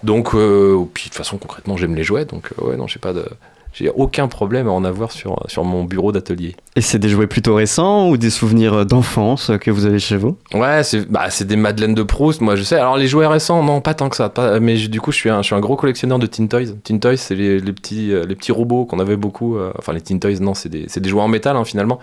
[0.03, 2.25] Donc, puis de toute façon, concrètement, j'aime les jouets.
[2.25, 3.25] Donc, ouais, non, j'ai pas de.
[3.73, 6.55] J'ai aucun problème à en avoir sur, sur mon bureau d'atelier.
[6.75, 10.35] Et c'est des jouets plutôt récents ou des souvenirs d'enfance que vous avez chez vous?
[10.53, 12.75] Ouais, c'est bah, des Madeleines de Proust, moi je sais.
[12.75, 14.27] Alors les jouets récents, non, pas tant que ça.
[14.29, 16.73] pas- mais du coup, je suis, un, je suis un gros collectionneur de Teen Toys.
[16.83, 19.55] Teen Toys, c'est les, les petits, euh, les petits robots qu'on avait beaucoup.
[19.57, 21.99] euh, enfin, les Teen Toys, non, c'est des, des jouets en métal hein, finalement.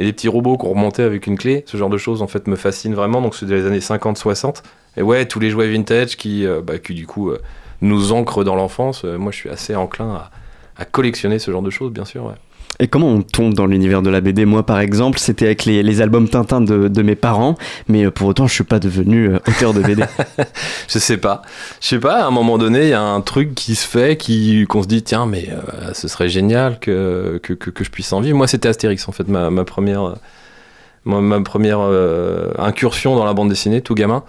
[0.00, 2.48] Et des petits robots qu'on remontait avec une clé, ce genre de choses en fait
[2.48, 3.20] me fascine vraiment.
[3.22, 4.62] Donc c'est des années 50-60.
[4.96, 7.40] Et ouais, tous les jouets vintage qui, euh, bah, qui du coup euh,
[7.82, 9.04] nous ancrent dans l'enfance.
[9.04, 10.30] Moi je suis assez enclin à,
[10.76, 12.24] à collectionner ce genre de choses, bien sûr.
[12.24, 12.34] Ouais.
[12.80, 15.82] Et comment on tombe dans l'univers de la BD Moi, par exemple, c'était avec les,
[15.84, 17.54] les albums Tintin de, de mes parents,
[17.86, 20.04] mais euh, pour autant, je suis pas devenu euh, auteur de BD.
[20.88, 21.42] Je sais pas.
[21.80, 24.16] Je sais pas, à un moment donné, il y a un truc qui se fait,
[24.16, 27.90] qui, qu'on se dit, tiens, mais euh, ce serait génial que, que, que, que je
[27.90, 28.36] puisse en vivre.
[28.36, 30.16] Moi, c'était Astérix, en fait, ma, ma première,
[31.04, 34.24] ma, ma première euh, incursion dans la bande dessinée, tout gamin.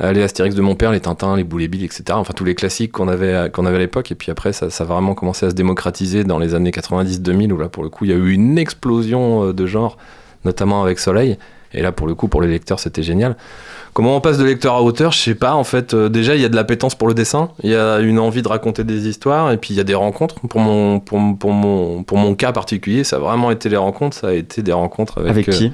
[0.00, 2.04] Euh, les Astérix de mon père, les Tintins, les Boulet Bill, etc.
[2.12, 4.10] Enfin, tous les classiques qu'on avait, qu'on avait à l'époque.
[4.10, 7.52] Et puis après, ça, ça a vraiment commencé à se démocratiser dans les années 90-2000,
[7.52, 9.98] où là, pour le coup, il y a eu une explosion euh, de genre,
[10.44, 11.36] notamment avec Soleil.
[11.74, 13.36] Et là, pour le coup, pour les lecteurs, c'était génial.
[13.94, 15.54] Comment on passe de lecteur à auteur, je sais pas.
[15.54, 18.00] En fait, euh, déjà, il y a de l'appétence pour le dessin, il y a
[18.00, 20.36] une envie de raconter des histoires, et puis il y a des rencontres.
[20.48, 24.16] Pour mon, pour, pour mon, pour mon cas particulier, ça a vraiment été les rencontres.
[24.16, 25.72] Ça a été des rencontres avec, Avec euh, qui?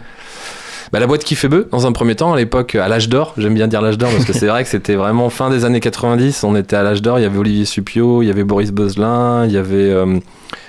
[0.92, 3.34] Bah, la boîte qui fait bœuf, dans un premier temps, à l'époque, à l'âge d'or,
[3.36, 5.80] j'aime bien dire l'âge d'or parce que c'est vrai que c'était vraiment fin des années
[5.80, 8.72] 90, on était à l'âge d'or, il y avait Olivier Supio, il y avait Boris
[8.72, 10.18] Beuzelin, il y avait, euh,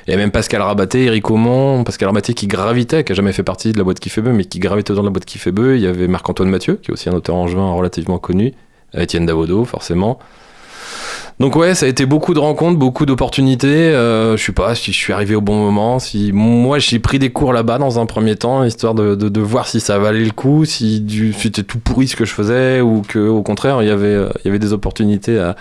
[0.07, 3.33] il y avait même Pascal Rabaté, Eric Aumont, Pascal Rabaté qui gravitait, qui a jamais
[3.33, 5.37] fait partie de la boîte qui fait bœuf, mais qui gravitait dans la boîte qui
[5.37, 8.53] fait bœuf, il y avait Marc-Antoine Mathieu, qui est aussi un auteur angevin relativement connu,
[8.93, 10.19] Étienne Davodo, forcément.
[11.39, 13.67] Donc ouais, ça a été beaucoup de rencontres, beaucoup d'opportunités.
[13.67, 17.17] Euh, je sais pas si je suis arrivé au bon moment, si moi j'ai pris
[17.17, 20.31] des cours là-bas dans un premier temps, histoire de, de, voir si ça valait le
[20.31, 23.91] coup, si c'était tout pourri ce que je faisais ou que au contraire il y
[23.91, 25.55] avait, il y avait des opportunités à,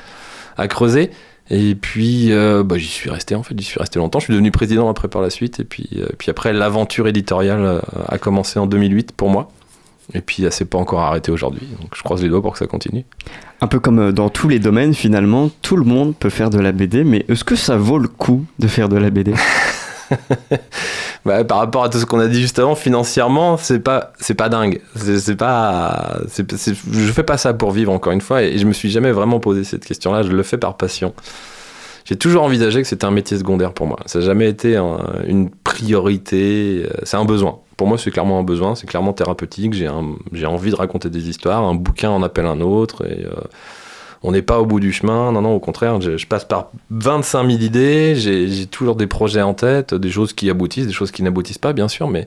[0.57, 1.11] à creuser.
[1.51, 4.18] Et puis euh, bah, j'y suis resté en fait, j'y suis resté longtemps.
[4.18, 5.61] Je suis devenu président après par la suite.
[5.61, 9.51] Et puis, euh, puis après l'aventure éditoriale euh, a commencé en 2008 pour moi.
[10.14, 11.66] Et puis elle s'est pas encore arrêtée aujourd'hui.
[11.81, 13.05] Donc je croise les doigts pour que ça continue.
[13.61, 16.61] Un peu comme euh, dans tous les domaines, finalement, tout le monde peut faire de
[16.61, 19.35] la BD, mais est-ce que ça vaut le coup de faire de la BD
[21.25, 24.35] Bah, par rapport à tout ce qu'on a dit juste avant, financièrement, c'est pas, c'est
[24.35, 24.81] pas dingue.
[24.97, 28.91] C'est pas, je fais pas ça pour vivre encore une fois, et je me suis
[28.91, 30.23] jamais vraiment posé cette question-là.
[30.23, 31.13] Je le fais par passion.
[32.09, 33.99] J'ai toujours envisagé que c'était un métier secondaire pour moi.
[34.07, 36.85] Ça n'a jamais été un- une priorité.
[36.87, 37.59] euh, C'est un besoin.
[37.77, 38.75] Pour moi, c'est clairement un besoin.
[38.75, 39.75] C'est clairement thérapeutique.
[39.75, 41.63] J'ai envie de raconter des histoires.
[41.65, 43.05] Un bouquin en appelle un autre.
[43.07, 43.31] Et euh,
[44.23, 45.33] on n'est pas au bout du chemin.
[45.33, 46.01] Non, non, au contraire.
[46.01, 48.15] Je, passe par 25 000 idées.
[48.17, 51.75] J'ai toujours des projets en tête, des choses qui aboutissent, des choses qui n'aboutissent pas,
[51.75, 52.09] bien sûr.
[52.09, 52.27] Mais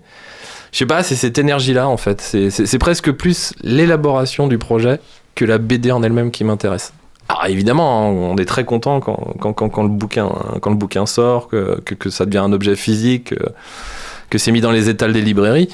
[0.72, 2.22] je sais pas, c'est cette énergie-là, en fait.
[2.22, 5.00] C'est presque plus l'élaboration du projet
[5.34, 6.94] que la BD en elle-même qui m'intéresse.
[7.32, 10.30] Alors évidemment, hein, on est très content quand, quand, le, bouquin,
[10.62, 13.34] quand le bouquin sort, que, que, ça devient un objet physique,
[14.30, 15.70] que, c'est mis dans les étals des librairies.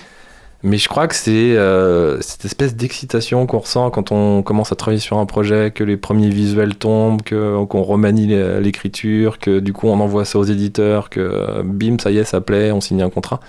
[0.61, 4.75] Mais je crois que c'est euh, cette espèce d'excitation qu'on ressent quand on commence à
[4.75, 9.73] travailler sur un projet, que les premiers visuels tombent, qu'on remanie l'é- l'écriture, que du
[9.73, 13.01] coup on envoie ça aux éditeurs, que bim, ça y est, ça plaît, on signe
[13.01, 13.39] un contrat.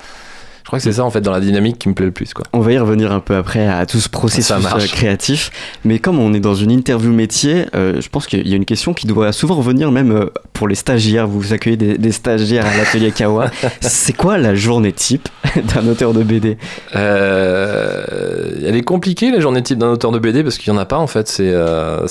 [0.69, 2.35] Je crois que c'est ça en fait dans la dynamique qui me plaît le plus.
[2.35, 2.45] Quoi.
[2.53, 5.51] On va y revenir un peu après à tout ce processus euh, créatif.
[5.87, 8.67] Mais comme on est dans une interview métier, euh, je pense qu'il y a une
[8.67, 11.27] question qui doit souvent revenir même euh, pour les stagiaires.
[11.27, 13.51] Vous accueillez des, des stagiaires à l'atelier Kawa.
[13.81, 15.31] C'est quoi la journée type
[15.75, 16.59] d'un auteur de BD
[16.95, 20.83] Euh, elle est compliquée la journée type d'un auteur de BD parce qu'il n'y en
[20.83, 21.29] a pas en fait.
[21.29, 22.07] C'est euh,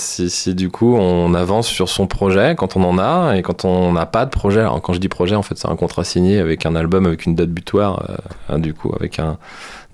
[0.48, 4.08] du coup on avance sur son projet quand on en a et quand on n'a
[4.08, 4.62] pas de projet.
[4.62, 7.28] Alors quand je dis projet en fait c'est un contrat signé avec un album avec
[7.28, 8.02] une date butoir
[8.50, 9.20] hein, du coup avec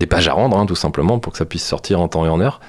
[0.00, 2.28] des pages à rendre hein, tout simplement pour que ça puisse sortir en temps et
[2.28, 2.60] en heure.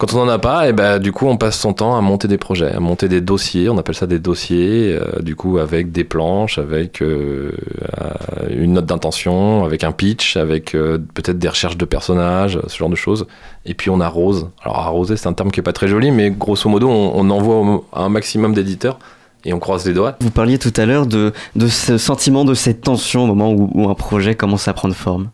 [0.00, 2.26] Quand on n'en a pas, et ben, du coup, on passe son temps à monter
[2.26, 5.92] des projets, à monter des dossiers, on appelle ça des dossiers, euh, du coup, avec
[5.92, 7.52] des planches, avec euh,
[8.00, 12.88] euh, une note d'intention, avec un pitch, avec peut-être des recherches de personnages, ce genre
[12.88, 13.26] de choses.
[13.66, 14.48] Et puis on arrose.
[14.62, 17.82] Alors arroser, c'est un terme qui est pas très joli, mais grosso modo, on, envoie
[17.92, 18.98] un maximum d'éditeurs
[19.44, 20.16] et on croise les doigts.
[20.20, 23.70] Vous parliez tout à l'heure de, de ce sentiment, de cette tension au moment où,
[23.74, 25.30] où un projet commence à prendre forme.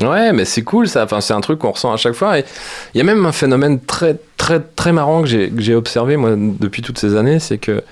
[0.00, 1.04] Ouais, mais c'est cool ça.
[1.04, 2.38] Enfin, c'est un truc qu'on ressent à chaque fois.
[2.38, 2.44] Et
[2.94, 6.80] il y a même un phénomène très, très, très marrant que j'ai, observé moi depuis
[6.82, 7.82] toutes ces années, c'est que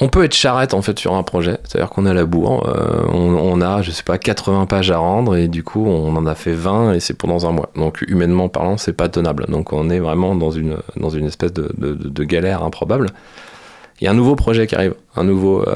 [0.00, 1.58] on peut être charrette en fait sur un projet.
[1.64, 4.98] C'est-à-dire qu'on à la bourre, euh, on, on a, je sais pas, 80 pages à
[4.98, 7.70] rendre et du coup on en a fait 20 et c'est pour dans un mois.
[7.74, 9.46] Donc humainement parlant, c'est pas tenable.
[9.48, 13.08] Donc on est vraiment dans une, dans une espèce de- de galère improbable.
[14.00, 15.74] Il y a un nouveau projet qui arrive, un nouveau, euh,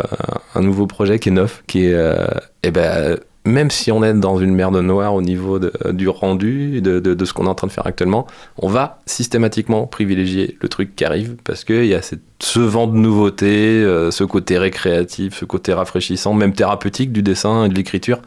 [0.54, 2.26] un nouveau projet qui est neuf, qui est, euh,
[2.62, 6.80] eh ben, même si on est dans une merde noire au niveau de- du rendu,
[6.80, 10.94] de, ce qu'on est en train de faire actuellement, on va systématiquement privilégier le truc
[10.94, 12.00] qui arrive parce qu'il y a
[12.38, 17.64] ce vent de nouveauté, euh, ce côté récréatif, ce côté rafraîchissant, même thérapeutique du dessin
[17.64, 18.20] et de l'écriture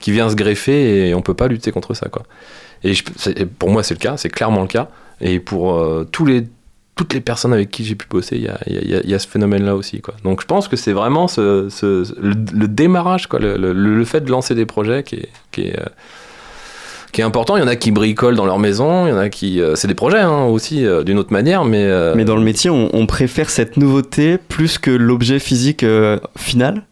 [0.00, 2.08] qui vient se greffer et on peut pas lutter contre ça.
[2.08, 2.24] Quoi.
[2.82, 2.94] Et
[3.46, 4.88] pour moi, c'est le cas, c'est clairement le cas.
[5.20, 6.48] Et pour euh, tous les,
[6.96, 10.02] toutes les personnes avec qui j'ai pu bosser, il y a, ce phénomène-là aussi.
[10.24, 15.02] Donc je pense que c'est vraiment le, démarrage, le, fait de lancer des projets
[15.58, 15.72] euh,
[17.12, 17.56] qui est important.
[17.56, 19.60] Il y en a qui bricolent dans leur maison, il y en a qui...
[19.60, 21.90] euh, c'est des projets hein, aussi, euh, d'une autre manière, mais...
[22.14, 25.84] Mais dans le métier, on, préfère cette nouveauté plus que l'objet physique
[26.36, 26.82] final?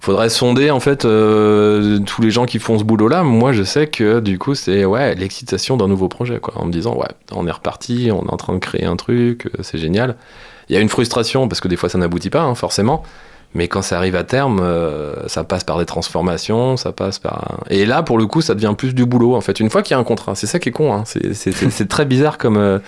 [0.00, 3.62] Faudrait sonder en fait euh, tous les gens qui font ce boulot là moi je
[3.62, 6.54] sais que du coup c'est ouais l'excitation d'un nouveau projet quoi.
[6.56, 9.46] En me disant ouais on est reparti on est en train de créer un truc
[9.46, 10.16] euh, c'est génial.
[10.68, 13.02] Il y a une frustration parce que des fois ça n'aboutit pas hein, forcément.
[13.52, 17.64] Mais quand ça arrive à terme euh, ça passe par des transformations ça passe par
[17.68, 19.60] et là pour le coup ça devient plus du boulot en fait.
[19.60, 21.04] Une fois qu'il y a un contrat c'est ça qui est con hein.
[21.04, 22.78] c'est, très bizarre comme euh,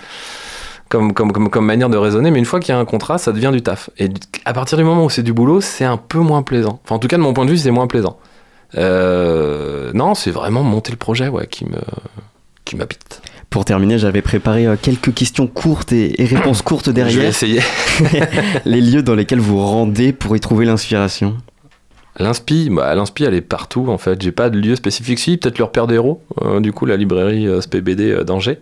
[0.93, 3.17] comme, comme, comme, comme manière de raisonner, mais une fois qu'il y a un contrat,
[3.17, 3.89] ça devient du taf.
[3.97, 4.09] Et
[4.45, 6.79] à partir du moment où c'est du boulot, c'est un peu moins plaisant.
[6.85, 8.19] Enfin, en tout cas, de mon point de vue, c'est moins plaisant.
[8.75, 11.79] Euh, non, c'est vraiment monter le projet ouais, qui me
[12.63, 13.23] qui m'habite.
[13.49, 17.23] Pour terminer, j'avais préparé euh, quelques questions courtes et, et réponses courtes Je vais derrière.
[17.23, 17.61] essayer.
[18.65, 21.37] Les lieux dans lesquels vous rendez pour y trouver l'inspiration.
[22.19, 24.21] L'inspi, bah, l'inspi, elle est partout en fait.
[24.21, 25.17] J'ai pas de lieu spécifique.
[25.17, 26.21] Si, peut-être le repère des héros.
[26.43, 28.59] Euh, du coup, la librairie euh, SPBD d'Angers.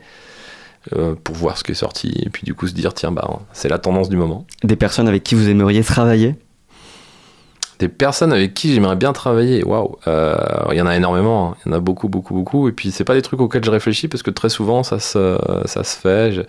[0.96, 3.40] Euh, pour voir ce qui est sorti et puis du coup se dire tiens bah
[3.54, 4.46] c'est la tendance du moment.
[4.64, 6.36] Des personnes avec qui vous aimeriez travailler?
[7.80, 10.36] Des personnes avec qui j'aimerais bien travailler, waouh, Euh,
[10.72, 11.56] il y en a énormément, hein.
[11.66, 12.68] il y en a beaucoup, beaucoup, beaucoup.
[12.70, 15.38] Et puis c'est pas des trucs auxquels je réfléchis parce que très souvent ça se,
[15.66, 16.32] ça se fait.
[16.32, 16.42] Je-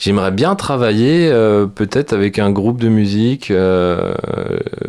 [0.00, 3.50] J'aimerais bien travailler euh, peut-être avec un groupe de musique.
[3.50, 4.14] Euh,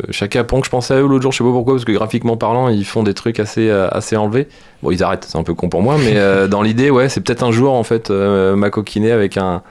[0.08, 2.38] Chaka Ponk, je pensais à eux l'autre jour, je sais pas pourquoi, parce que graphiquement
[2.38, 4.48] parlant, ils font des trucs assez, euh, assez enlevés.
[4.82, 7.20] Bon, ils arrêtent, c'est un peu con pour moi, mais euh, dans l'idée, ouais, c'est
[7.20, 9.62] peut-être un jour en fait euh, m'acoquiner avec un,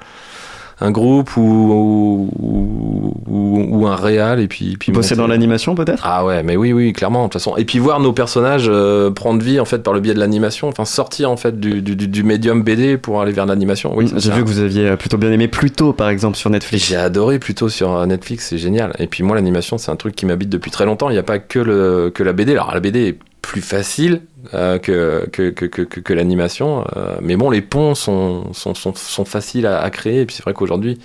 [0.81, 6.01] un groupe ou, ou, ou, ou un réal et puis, puis Bosser dans l'animation peut-être?
[6.05, 7.55] Ah ouais, mais oui, oui, clairement, de toute façon.
[7.57, 10.67] Et puis voir nos personnages euh, prendre vie en fait par le biais de l'animation,
[10.67, 13.93] enfin sortir en fait du, du, du- du médium BD pour aller vers l'animation.
[13.95, 16.87] Oui, J'ai vu que vous aviez euh, plutôt bien aimé Pluto par exemple sur Netflix.
[16.87, 18.93] j'ai adoré plutôt sur euh, Netflix, c'est génial.
[18.99, 21.09] Et puis moi, l'animation, c'est un truc qui m'habite depuis très longtemps.
[21.09, 22.53] Il n'y a pas que, le, que la BD.
[22.53, 24.21] Alors la BD est plus facile
[24.53, 26.85] euh, que, que, que, l'animation.
[26.95, 30.21] euh, mais bon, les ponts sont, sont, sont, sont faciles à, à créer.
[30.21, 30.99] Et puis c'est vrai qu'aujourd'hui,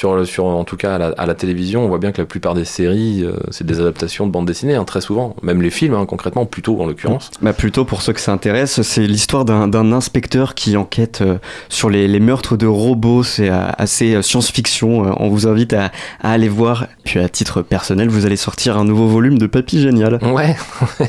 [0.00, 2.26] sur, sur, en tout cas à la, à la télévision, on voit bien que la
[2.26, 5.36] plupart des séries, euh, c'est des adaptations de bandes dessinées, hein, très souvent.
[5.42, 7.30] Même les films, hein, concrètement, plutôt en l'occurrence.
[7.42, 11.36] Bah plutôt pour ceux que ça intéresse, c'est l'histoire d'un inspecteur qui enquête euh,
[11.68, 13.22] sur les, les meurtres de robots.
[13.24, 15.14] C'est euh, assez science-fiction.
[15.22, 15.92] On vous invite à,
[16.22, 16.86] à aller voir.
[17.04, 20.18] Puis à titre personnel, vous allez sortir un nouveau volume de Papy Génial.
[20.22, 20.56] Ouais,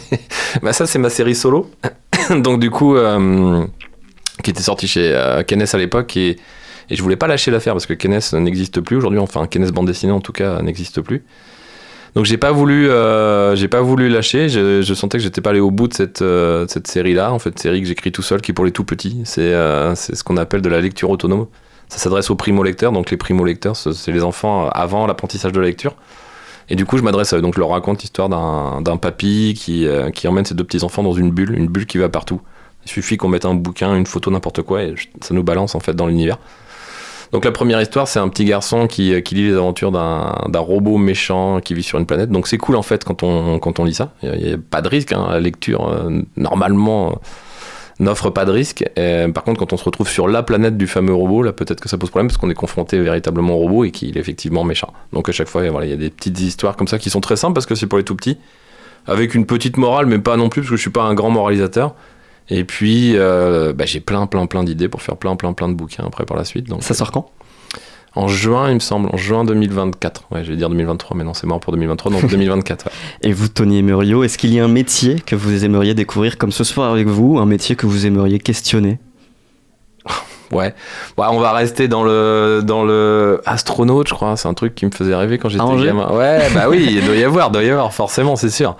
[0.63, 1.71] bah ça c'est ma série solo.
[2.29, 3.65] Donc du coup, euh,
[4.43, 5.15] qui était sortie chez
[5.47, 6.35] Kenes à l'époque et,
[6.91, 9.17] et je voulais pas lâcher l'affaire parce que Kenes n'existe plus aujourd'hui.
[9.19, 11.23] Enfin, Kenes bande dessinée en tout cas n'existe plus.
[12.15, 14.49] Donc j'ai pas voulu, euh, j'ai pas voulu lâcher.
[14.49, 17.31] Je, sentais que j'étais pas allé au bout de cette, euh, série-là.
[17.31, 19.21] En fait, série que j'écris tout seul, qui est pour les tout petits.
[19.23, 21.47] C'est euh, ce qu'on appelle de la lecture autonome.
[21.87, 22.91] Ça s'adresse aux primo-lecteurs.
[22.91, 25.95] Donc les primo-lecteurs, ce- c'est les enfants avant l'apprentissage de la lecture.
[26.69, 27.41] Et du coup, je m'adresse à eux.
[27.41, 31.03] Donc je leur raconte l'histoire d'un papy qui, euh, qui emmène ses deux petits enfants
[31.03, 32.41] dans une bulle, une bulle qui va partout.
[32.85, 35.79] Il suffit qu'on mette un bouquin, une photo, n'importe quoi, et ça nous balance en
[35.79, 36.39] fait dans l'univers.
[37.32, 40.97] Donc la première histoire, c'est un petit garçon qui, euh, lit les aventures d'un robot
[40.97, 42.29] méchant qui vit sur une planète.
[42.29, 44.11] Donc c'est cool en fait quand on, lit ça.
[44.21, 45.13] Il n'y a, pas de risque.
[45.13, 45.27] hein.
[45.32, 47.15] La lecture, euh, normalement, euh,
[47.99, 48.84] n'offre pas de risque.
[49.34, 51.88] Par contre, quand on se retrouve sur la planète du fameux robot, là peut-être que
[51.88, 54.91] ça pose problème parce qu'on est confronté véritablement au robot et qu'il est effectivement méchant.
[55.13, 57.38] Donc à chaque fois, il y a des petites histoires comme ça qui sont très
[57.38, 58.38] simples parce que c'est pour les tout petits.
[59.07, 61.29] Avec une petite morale, mais pas non plus parce que je suis pas un grand
[61.29, 61.95] moralisateur.
[62.54, 65.74] Et puis, euh, bah, j'ai plein, plein, plein d'idées pour faire plein, plein, plein de
[65.74, 66.68] bouquins après par la suite.
[66.68, 67.32] Donc, Ça sort quand?
[68.14, 70.26] en juin, il me semble, en juin 2024.
[70.32, 72.86] Ouais, je vais dire 2023, mais non, c'est mort pour 2023, donc 2024.
[72.88, 72.91] ouais.
[73.30, 76.52] Et vous, Tony Muriot, est-ce qu'il y a un métier que vous aimeriez découvrir comme
[76.52, 78.99] ce soir avec vous, un métier que vous aimeriez questionner?
[80.52, 80.74] Ouais.
[81.18, 84.36] Ouais, on va rester dans le dans le astronaute, je crois.
[84.38, 86.10] C'est un truc qui me faisait rêver quand j'étais gamin.
[86.12, 88.76] Ouais, bah oui, il doit y avoir, doit y avoir, forcément, c'est sûr.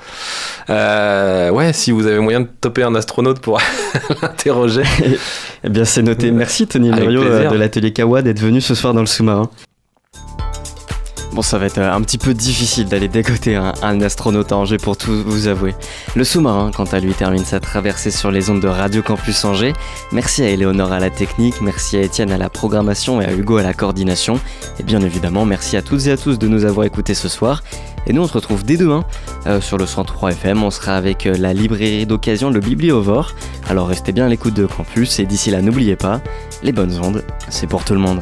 [0.70, 3.60] Euh, ouais, si vous avez moyen de toper un astronaute pour
[4.22, 4.84] l'interroger.
[5.64, 6.32] Eh bien, c'est noté.
[6.32, 7.22] Merci, Tony plaisir.
[7.24, 9.50] euh, de l'atelier Kawa d'être venu ce soir dans le sous-marin.
[11.34, 14.78] Bon, ça va être euh, un petit peu difficile d'aller dégoter un, astronaute à Angers
[14.78, 15.76] pour tout vous avouer.
[16.16, 19.72] Le sous-marin, quant à lui, termine sa traversée sur les ondes de Radio Campus Angers.
[20.12, 23.58] Merci à Éléonore à la technique, merci à Étienne à la programmation et à Hugo
[23.58, 24.42] à la coordination.
[24.78, 27.64] Et bien évidemment, merci à toutes et à tous de nous avoir écoutés ce soir.
[28.08, 29.06] Et nous, on se retrouve dès demain
[29.48, 30.64] euh, sur le 103 FM.
[30.64, 33.36] On sera avec euh, la librairie d'occasion, le Bibliovore.
[33.70, 36.20] Alors restez bien à l'écoute de Campus et d'ici là, n'oubliez pas,
[36.62, 38.22] les bonnes ondes, c'est pour tout le monde.